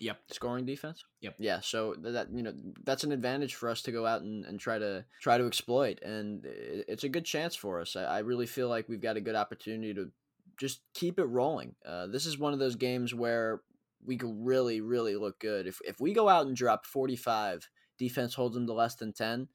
[0.00, 0.18] Yep.
[0.30, 1.04] Scoring defense.
[1.22, 1.34] Yep.
[1.38, 1.60] Yeah.
[1.60, 2.52] So that you know
[2.84, 6.00] that's an advantage for us to go out and, and try to try to exploit,
[6.02, 7.96] and it's a good chance for us.
[7.96, 10.10] I, I really feel like we've got a good opportunity to
[10.56, 11.74] just keep it rolling.
[11.84, 13.62] Uh, this is one of those games where
[14.04, 17.68] we could really really look good if if we go out and drop forty five.
[17.98, 19.48] Defense holds them to less than ten.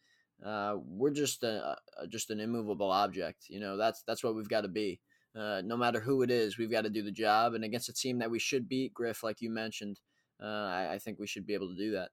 [0.45, 3.45] Uh, we're just a, a, just an immovable object.
[3.47, 4.99] You know that's that's what we've got to be.
[5.35, 7.53] Uh, no matter who it is, we've got to do the job.
[7.53, 9.99] And against a team that we should beat, Griff, like you mentioned,
[10.43, 12.09] uh, I, I think we should be able to do that.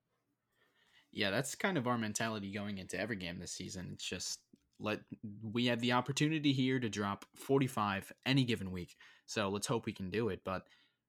[1.13, 3.91] Yeah, that's kind of our mentality going into every game this season.
[3.93, 4.39] It's just
[4.79, 5.01] let
[5.43, 8.97] we have the opportunity here to drop 45 any given week.
[9.27, 10.41] So let's hope we can do it.
[10.45, 10.63] But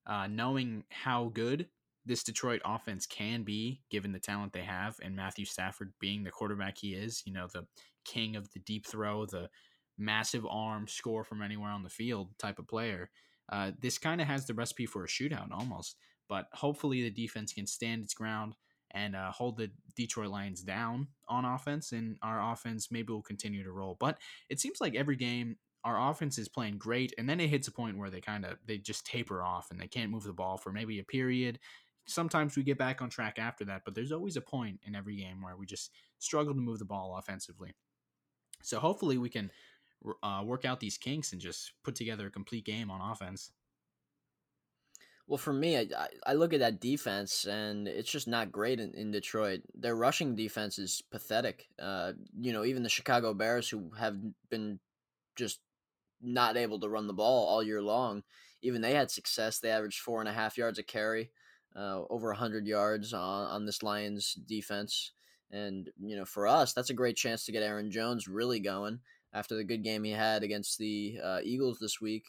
[0.06, 1.68] uh, knowing how good
[2.04, 6.30] this Detroit offense can be, given the talent they have, and Matthew Stafford being the
[6.30, 7.66] quarterback he is, you know, the
[8.04, 9.48] king of the deep throw, the
[9.96, 13.10] massive arm, score from anywhere on the field type of player.
[13.50, 15.96] Uh, this kind of has the recipe for a shootout almost.
[16.28, 18.54] But hopefully the defense can stand its ground
[18.92, 23.64] and uh, hold the Detroit Lions down on offense, and our offense maybe will continue
[23.64, 23.96] to roll.
[23.98, 24.18] But
[24.48, 27.72] it seems like every game our offense is playing great, and then it hits a
[27.72, 30.56] point where they kind of they just taper off and they can't move the ball
[30.56, 31.58] for maybe a period.
[32.06, 35.16] Sometimes we get back on track after that, but there's always a point in every
[35.16, 37.74] game where we just struggle to move the ball offensively.
[38.62, 39.50] So hopefully we can
[40.22, 43.52] uh, work out these kinks and just put together a complete game on offense.
[45.26, 45.86] Well, for me, I,
[46.26, 49.62] I look at that defense and it's just not great in, in Detroit.
[49.74, 51.68] Their rushing defense is pathetic.
[51.78, 54.16] Uh, you know, even the Chicago Bears, who have
[54.50, 54.80] been
[55.36, 55.60] just
[56.20, 58.22] not able to run the ball all year long,
[58.62, 59.58] even they had success.
[59.58, 61.30] They averaged four and a half yards a carry,
[61.76, 65.12] uh, over 100 yards on, on this Lions defense.
[65.50, 69.00] And, you know, for us, that's a great chance to get Aaron Jones really going
[69.32, 72.24] after the good game he had against the uh, Eagles this week.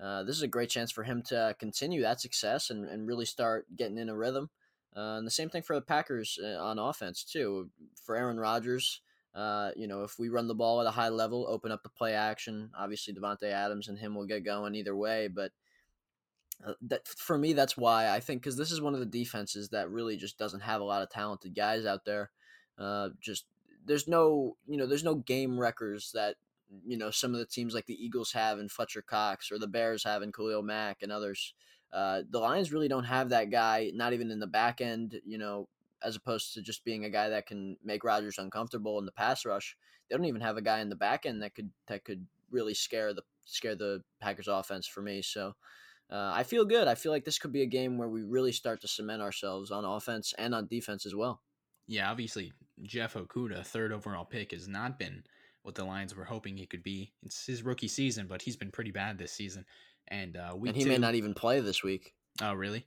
[0.00, 3.26] Uh, this is a great chance for him to continue that success and, and really
[3.26, 4.48] start getting in a rhythm.
[4.96, 7.68] Uh, and the same thing for the Packers uh, on offense too.
[8.02, 9.02] For Aaron Rodgers,
[9.34, 11.88] uh, you know, if we run the ball at a high level, open up the
[11.88, 15.28] play action, obviously Davante Adams and him will get going either way.
[15.28, 15.52] But
[16.66, 19.68] uh, that for me, that's why I think because this is one of the defenses
[19.68, 22.30] that really just doesn't have a lot of talented guys out there.
[22.78, 23.44] Uh, just
[23.86, 26.36] there's no you know there's no game records that
[26.86, 29.66] you know some of the teams like the Eagles have and Fletcher Cox or the
[29.66, 31.54] Bears have and Khalil Mack and others.
[31.92, 35.20] Uh, the Lions really don't have that guy, not even in the back end.
[35.24, 35.68] You know,
[36.02, 39.44] as opposed to just being a guy that can make Rodgers uncomfortable in the pass
[39.44, 39.76] rush.
[40.08, 42.74] They don't even have a guy in the back end that could that could really
[42.74, 45.22] scare the scare the Packers offense for me.
[45.22, 45.54] So.
[46.12, 46.88] Uh, I feel good.
[46.88, 49.70] I feel like this could be a game where we really start to cement ourselves
[49.70, 51.40] on offense and on defense as well.
[51.86, 52.52] Yeah, obviously
[52.82, 55.22] Jeff Okudah, third overall pick, has not been
[55.62, 57.12] what the Lions were hoping he could be.
[57.22, 59.64] It's his rookie season, but he's been pretty bad this season.
[60.08, 62.14] And uh, and he two, may not even play this week.
[62.42, 62.86] Oh, really?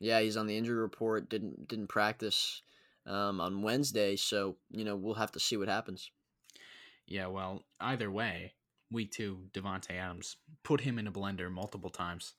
[0.00, 1.28] Yeah, he's on the injury report.
[1.28, 2.62] Didn't didn't practice
[3.06, 6.10] um, on Wednesday, so you know we'll have to see what happens.
[7.06, 8.54] Yeah, well, either way,
[8.90, 12.34] week two, Davante Adams put him in a blender multiple times.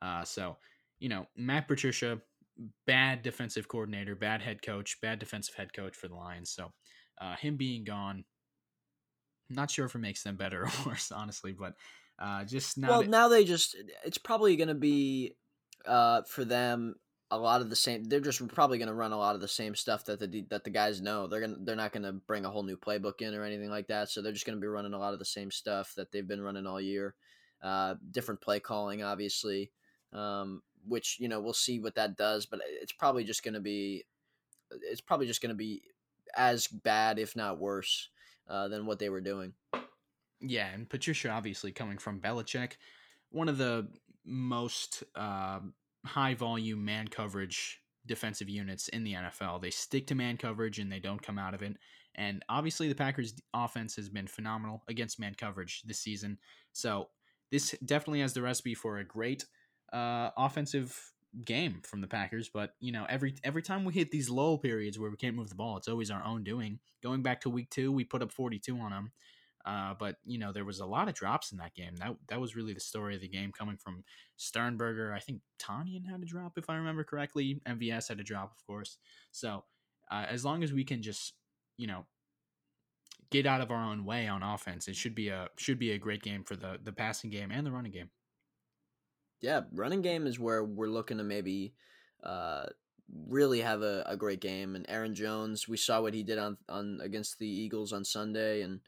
[0.00, 0.56] Uh, so
[1.00, 2.20] you know, Matt Patricia,
[2.86, 6.50] bad defensive coordinator, bad head coach, bad defensive head coach for the Lions.
[6.50, 6.72] So
[7.20, 8.24] uh, him being gone
[9.54, 11.74] not sure if it makes them better or worse, honestly, but
[12.18, 12.88] uh, just now.
[12.88, 15.36] Well, that- now they just it's probably going to be
[15.86, 16.96] uh, for them
[17.30, 18.04] a lot of the same.
[18.04, 20.64] They're just probably going to run a lot of the same stuff that the that
[20.64, 21.26] the guys know.
[21.26, 23.86] They're gonna they're not going to bring a whole new playbook in or anything like
[23.88, 24.10] that.
[24.10, 26.26] So they're just going to be running a lot of the same stuff that they've
[26.28, 27.14] been running all year.
[27.62, 29.70] Uh, different play calling, obviously,
[30.12, 32.44] um, which you know we'll see what that does.
[32.44, 34.04] But it's probably just going to be
[34.70, 35.82] it's probably just going to be
[36.36, 38.08] as bad, if not worse,
[38.52, 39.54] uh, than what they were doing.
[40.40, 42.72] Yeah, and Patricia obviously coming from Belichick,
[43.30, 43.88] one of the
[44.24, 45.60] most uh,
[46.04, 49.62] high volume man coverage defensive units in the NFL.
[49.62, 51.76] They stick to man coverage and they don't come out of it.
[52.14, 56.38] And obviously, the Packers' offense has been phenomenal against man coverage this season.
[56.72, 57.08] So
[57.50, 59.46] this definitely has the recipe for a great
[59.92, 61.11] uh, offensive
[61.44, 64.98] game from the Packers, but you know, every every time we hit these lull periods
[64.98, 66.78] where we can't move the ball, it's always our own doing.
[67.02, 69.12] Going back to week two, we put up 42 on them.
[69.64, 71.96] Uh, but you know, there was a lot of drops in that game.
[71.96, 74.04] That that was really the story of the game, coming from
[74.36, 75.12] Sternberger.
[75.12, 77.60] I think Tonyan had a drop, if I remember correctly.
[77.66, 78.98] MVS had a drop, of course.
[79.30, 79.64] So
[80.10, 81.34] uh, as long as we can just,
[81.76, 82.06] you know,
[83.30, 85.98] get out of our own way on offense, it should be a should be a
[85.98, 88.10] great game for the the passing game and the running game
[89.42, 91.74] yeah, running game is where we're looking to maybe
[92.22, 92.66] uh,
[93.28, 94.74] really have a, a great game.
[94.74, 98.62] And Aaron Jones, we saw what he did on on against the Eagles on Sunday,
[98.62, 98.80] and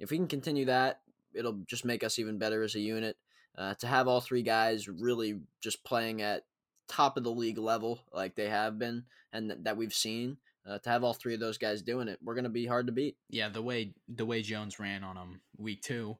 [0.00, 1.02] if we can continue that,
[1.34, 3.16] it'll just make us even better as a unit.
[3.56, 6.44] Uh, to have all three guys really just playing at
[6.88, 10.38] top of the league level like they have been and th- that we've seen.
[10.66, 12.86] Uh, to have all three of those guys doing it, we're going to be hard
[12.86, 13.16] to beat.
[13.28, 16.16] Yeah, the way the way Jones ran on them week two,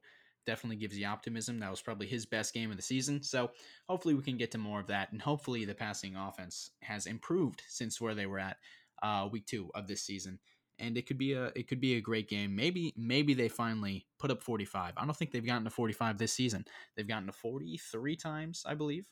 [0.51, 1.61] definitely gives you optimism.
[1.61, 3.22] That was probably his best game of the season.
[3.22, 3.53] So
[3.88, 7.62] hopefully we can get to more of that, and hopefully the passing offense has improved
[7.68, 8.57] since where they were at
[9.01, 10.40] uh, week two of this season.
[10.80, 12.57] And it could be a it could be a great game.
[12.57, 14.94] Maybe maybe they finally put up 45.
[14.96, 16.64] I don't think they've gotten to 45 this season.
[16.96, 19.05] They've gotten to 43 times, I believe.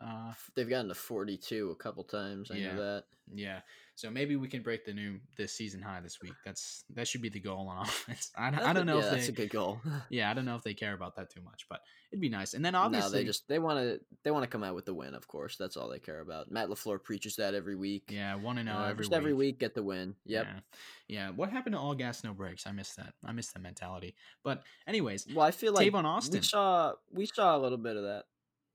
[0.00, 2.50] Uh, They've gotten to 42 a couple times.
[2.50, 2.74] I Yeah.
[2.74, 3.04] know that.
[3.32, 3.60] yeah,
[3.94, 6.34] so maybe we can break the new this season high this week.
[6.44, 8.30] That's that should be the goal on offense.
[8.36, 9.80] I, don't- I don't know yeah, if that's a good goal.
[10.10, 11.80] Yeah, I don't know if they care about that too much, but
[12.10, 12.52] it'd be nice.
[12.54, 14.84] And then no, obviously, they just they want to they want to come out with
[14.84, 15.14] the win.
[15.14, 16.50] Of course, that's all they care about.
[16.50, 18.10] Matt LaFleur preaches that every week.
[18.12, 19.16] yeah, want to know Uh, every just week.
[19.16, 20.16] every week get the win.
[20.26, 20.46] Yep.
[20.46, 20.60] Yeah.
[21.08, 21.30] yeah.
[21.30, 22.66] What happened to all gas no breaks?
[22.66, 23.14] I miss that.
[23.24, 24.14] I miss that mentality.
[24.42, 26.40] But anyways, Well, I feel like Tavon Austin.
[26.40, 28.24] we saw we saw a little bit of that.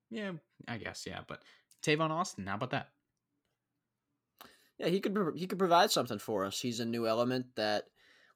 [0.09, 0.31] Yeah,
[0.67, 1.21] I guess yeah.
[1.27, 1.41] But
[1.83, 2.89] Tavon Austin, how about that?
[4.77, 6.61] Yeah, he could he could provide something for us.
[6.61, 7.85] He's a new element that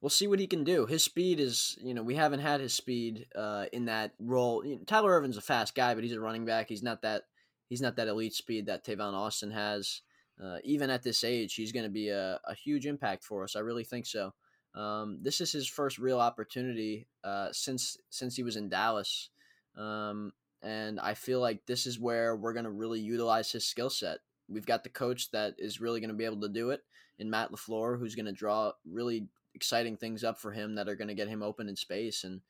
[0.00, 0.84] we'll see what he can do.
[0.84, 4.62] His speed is, you know, we haven't had his speed uh, in that role.
[4.86, 6.68] Tyler Ervin's a fast guy, but he's a running back.
[6.68, 7.22] He's not that
[7.68, 10.02] he's not that elite speed that Tavon Austin has.
[10.42, 13.56] Uh, even at this age, he's going to be a, a huge impact for us.
[13.56, 14.34] I really think so.
[14.74, 19.30] Um, this is his first real opportunity uh, since since he was in Dallas,
[19.78, 20.32] um,
[20.64, 24.18] and I feel like this is where we're going to really utilize his skill set.
[24.48, 26.80] We've got the coach that is really going to be able to do it
[27.18, 30.96] in Matt LaFleur, who's going to draw really exciting things up for him that are
[30.96, 32.24] going to get him open in space.
[32.24, 32.40] And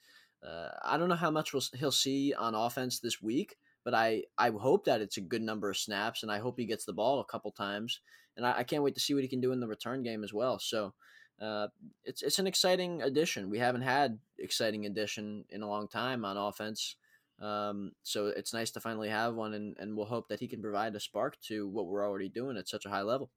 [0.46, 4.24] uh, I don't know how much we'll, he'll see on offense this week, but I,
[4.38, 6.92] I hope that it's a good number of snaps, and I hope he gets the
[6.92, 8.00] ball a couple times.
[8.36, 10.24] And I, I can't wait to see what he can do in the return game
[10.24, 10.58] as well.
[10.58, 10.94] So
[11.40, 11.68] uh,
[12.04, 13.50] it's it's an exciting addition.
[13.50, 16.96] We haven't had exciting addition in a long time on offense.
[17.41, 20.62] Um, so it's nice to finally have one, and, and we'll hope that he can
[20.62, 23.30] provide a spark to what we're already doing at such a high level.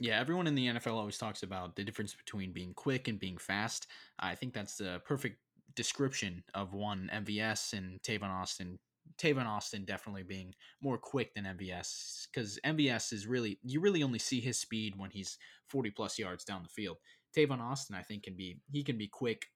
[0.00, 3.36] Yeah, everyone in the NFL always talks about the difference between being quick and being
[3.36, 3.86] fast.
[4.18, 5.38] I think that's the perfect
[5.74, 8.78] description of one MVS and Tavon Austin.
[9.18, 14.18] Tavon Austin definitely being more quick than MVS because MVS is really you really only
[14.18, 15.38] see his speed when he's
[15.68, 16.96] 40 plus yards down the field.
[17.36, 19.46] Tavon Austin I think can be he can be quick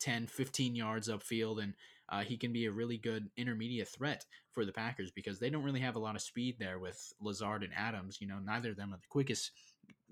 [0.00, 1.74] 10 15 yards upfield and
[2.10, 5.62] uh, he can be a really good intermediate threat for the Packers because they don't
[5.62, 8.18] really have a lot of speed there with Lazard and Adams.
[8.20, 9.52] You know, neither of them are the quickest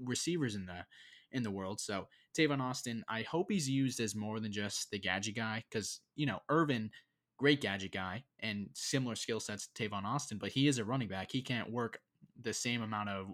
[0.03, 0.85] receivers in the
[1.33, 1.81] in the world.
[1.81, 6.01] So Tavon Austin, I hope he's used as more than just the gadget guy because
[6.15, 6.91] you know Ervin,
[7.39, 11.09] great gadget guy and similar skill sets to Tavon Austin, but he is a running
[11.09, 11.33] back.
[11.33, 12.01] He can't work
[12.41, 13.27] the same amount of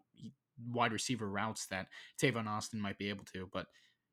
[0.71, 1.89] wide receiver routes that
[2.21, 3.49] Tavon Austin might be able to.
[3.53, 3.67] But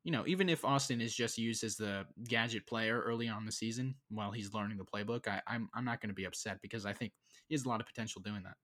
[0.04, 3.52] you know, even if Austin is just used as the gadget player early on the
[3.52, 6.86] season while he's learning the playbook, I, I'm I'm not going to be upset because
[6.86, 7.12] I think
[7.48, 8.56] he has a lot of potential doing that.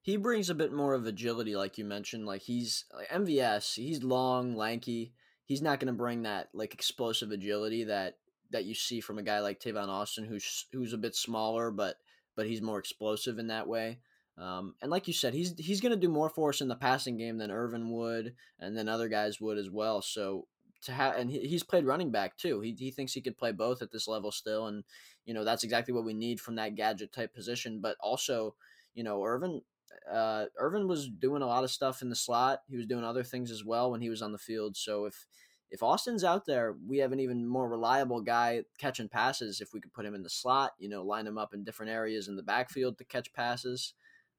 [0.00, 2.26] He brings a bit more of agility, like you mentioned.
[2.26, 5.12] Like he's like MVS, he's long, lanky.
[5.44, 8.16] He's not going to bring that like explosive agility that
[8.50, 11.96] that you see from a guy like Tavon Austin, who's who's a bit smaller, but
[12.36, 13.98] but he's more explosive in that way.
[14.36, 16.74] Um, and like you said, he's he's going to do more for us in the
[16.74, 20.02] passing game than Ervin would, and then other guys would as well.
[20.02, 20.48] So
[20.82, 22.60] to have, and he, he's played running back too.
[22.60, 24.82] He he thinks he could play both at this level still, and
[25.24, 27.80] you know that's exactly what we need from that gadget type position.
[27.80, 28.56] But also,
[28.94, 29.62] you know, Ervin
[30.10, 32.60] uh, Ervin was doing a lot of stuff in the slot.
[32.68, 34.76] He was doing other things as well when he was on the field.
[34.76, 35.26] So if
[35.70, 39.60] if Austin's out there, we have an even more reliable guy catching passes.
[39.60, 41.90] If we could put him in the slot, you know, line him up in different
[41.90, 43.94] areas in the backfield to catch passes.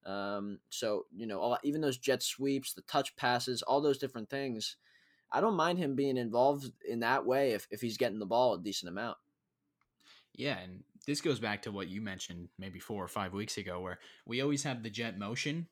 [0.06, 4.76] Um, so you know, even those jet sweeps, the touch passes, all those different things.
[5.32, 8.54] I don't mind him being involved in that way if, if he's getting the ball
[8.54, 9.18] a decent amount.
[10.34, 13.80] Yeah, and this goes back to what you mentioned maybe four or five weeks ago,
[13.80, 15.66] where we always have the jet motion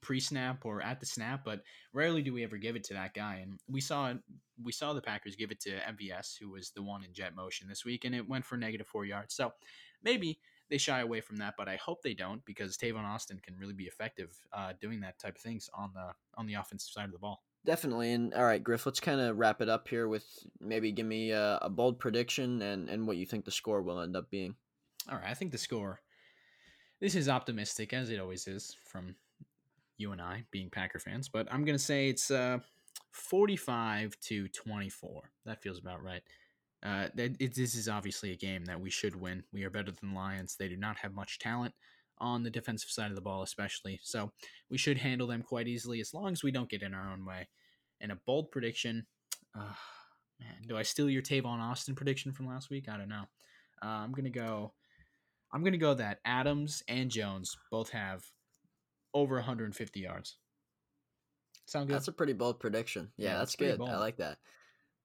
[0.00, 1.62] pre-snap or at the snap, but
[1.92, 3.36] rarely do we ever give it to that guy.
[3.36, 4.12] And we saw
[4.62, 7.66] we saw the Packers give it to MVS, who was the one in jet motion
[7.68, 9.34] this week, and it went for negative four yards.
[9.34, 9.52] So
[10.02, 10.38] maybe
[10.70, 13.74] they shy away from that, but I hope they don't because Tavon Austin can really
[13.74, 17.12] be effective uh, doing that type of things on the on the offensive side of
[17.12, 17.42] the ball.
[17.64, 18.12] Definitely.
[18.12, 20.24] And all right, Griff, let's kind of wrap it up here with
[20.60, 24.00] maybe give me a, a bold prediction and, and what you think the score will
[24.00, 24.54] end up being.
[25.10, 26.00] All right, I think the score.
[27.00, 29.16] This is optimistic as it always is from
[29.98, 32.58] you and I being Packer fans, but I'm gonna say it's uh,
[33.12, 35.30] 45 to 24.
[35.46, 36.22] That feels about right.
[36.82, 39.44] Uh, it, it, this is obviously a game that we should win.
[39.52, 40.56] We are better than the Lions.
[40.56, 41.74] They do not have much talent
[42.18, 44.00] on the defensive side of the ball, especially.
[44.02, 44.30] So
[44.70, 47.24] we should handle them quite easily as long as we don't get in our own
[47.24, 47.48] way.
[48.00, 49.06] And a bold prediction.
[49.54, 49.74] Uh,
[50.38, 52.88] man, do I steal your Tavon Austin prediction from last week?
[52.88, 53.24] I don't know.
[53.82, 54.72] Uh, I'm gonna go.
[55.52, 58.24] I'm gonna go that Adams and Jones both have
[59.12, 60.36] over 150 yards.
[61.66, 61.94] Sound good?
[61.94, 63.10] That's a pretty bold prediction.
[63.16, 63.88] Yeah, Yeah, that's pretty good.
[63.88, 64.38] I like that.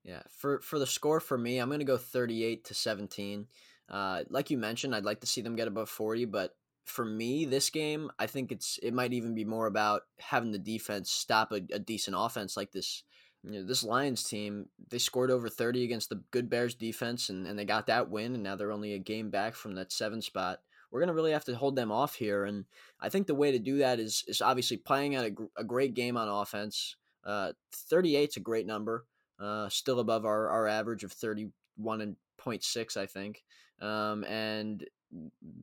[0.06, 3.48] Yeah, for for the score for me, I'm gonna go 38 to 17.
[3.90, 7.46] Uh, like you mentioned, I'd like to see them get above 40, but for me,
[7.46, 11.52] this game, I think it's it might even be more about having the defense stop
[11.52, 13.04] a, a decent offense like this.
[13.44, 17.46] You know, this Lions team, they scored over 30 against the good Bears defense, and,
[17.46, 20.22] and they got that win, and now they're only a game back from that seven
[20.22, 20.62] spot.
[20.90, 22.46] we're going to really have to hold them off here.
[22.46, 22.66] And
[23.00, 25.94] I think the way to do that is is obviously playing at a, a great
[25.94, 26.96] game on offense.
[27.24, 29.06] Uh, 38 is a great number,
[29.40, 33.44] uh, still above our, our average of 31 and 0.6, I think.
[33.82, 34.86] Um, and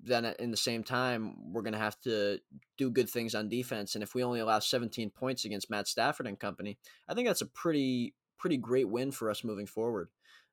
[0.05, 2.39] then in the same time, we're going to have to
[2.79, 3.95] do good things on defense.
[3.95, 7.41] And if we only allow 17 points against Matt Stafford and company, I think that's
[7.41, 10.09] a pretty pretty great win for us moving forward.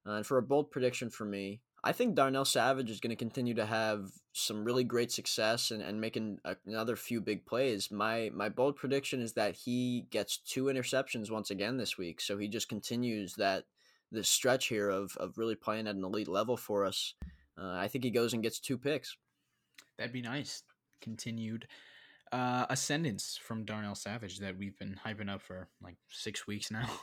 [0.05, 3.15] Uh, and for a bold prediction for me, I think Darnell Savage is going to
[3.15, 7.89] continue to have some really great success and, and making another few big plays.
[7.89, 12.19] My my bold prediction is that he gets two interceptions once again this week.
[12.21, 13.65] So he just continues that
[14.11, 17.13] this stretch here of, of really playing at an elite level for us.
[17.57, 19.17] Uh, I think he goes and gets two picks.
[19.97, 20.63] That'd be nice.
[21.01, 21.67] Continued
[22.32, 26.89] uh, ascendance from Darnell Savage that we've been hyping up for like six weeks now.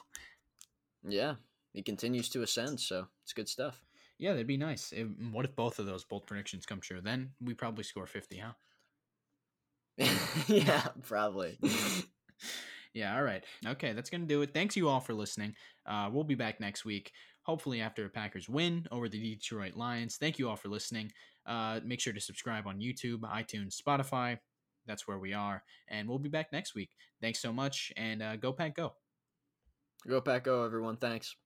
[1.09, 1.35] Yeah,
[1.73, 3.86] he continues to ascend, so it's good stuff.
[4.19, 4.93] Yeah, that'd be nice.
[4.93, 7.01] It, what if both of those bold predictions come true?
[7.03, 8.53] Then we probably score 50, huh?
[10.49, 11.59] yeah, probably.
[12.95, 13.45] yeah, all right.
[13.67, 14.53] Okay, that's going to do it.
[14.55, 15.55] Thanks you all for listening.
[15.87, 17.13] Uh, we'll be back next week,
[17.43, 20.17] hopefully after a Packers win over the Detroit Lions.
[20.17, 21.13] Thank you all for listening.
[21.47, 24.39] Uh, make sure to subscribe on YouTube, iTunes, Spotify.
[24.87, 25.63] That's where we are.
[25.89, 26.91] And we'll be back next week.
[27.21, 28.95] Thanks so much, and uh, go Pack Go.
[30.09, 30.97] Go Pack Go, everyone.
[30.97, 31.37] Thanks.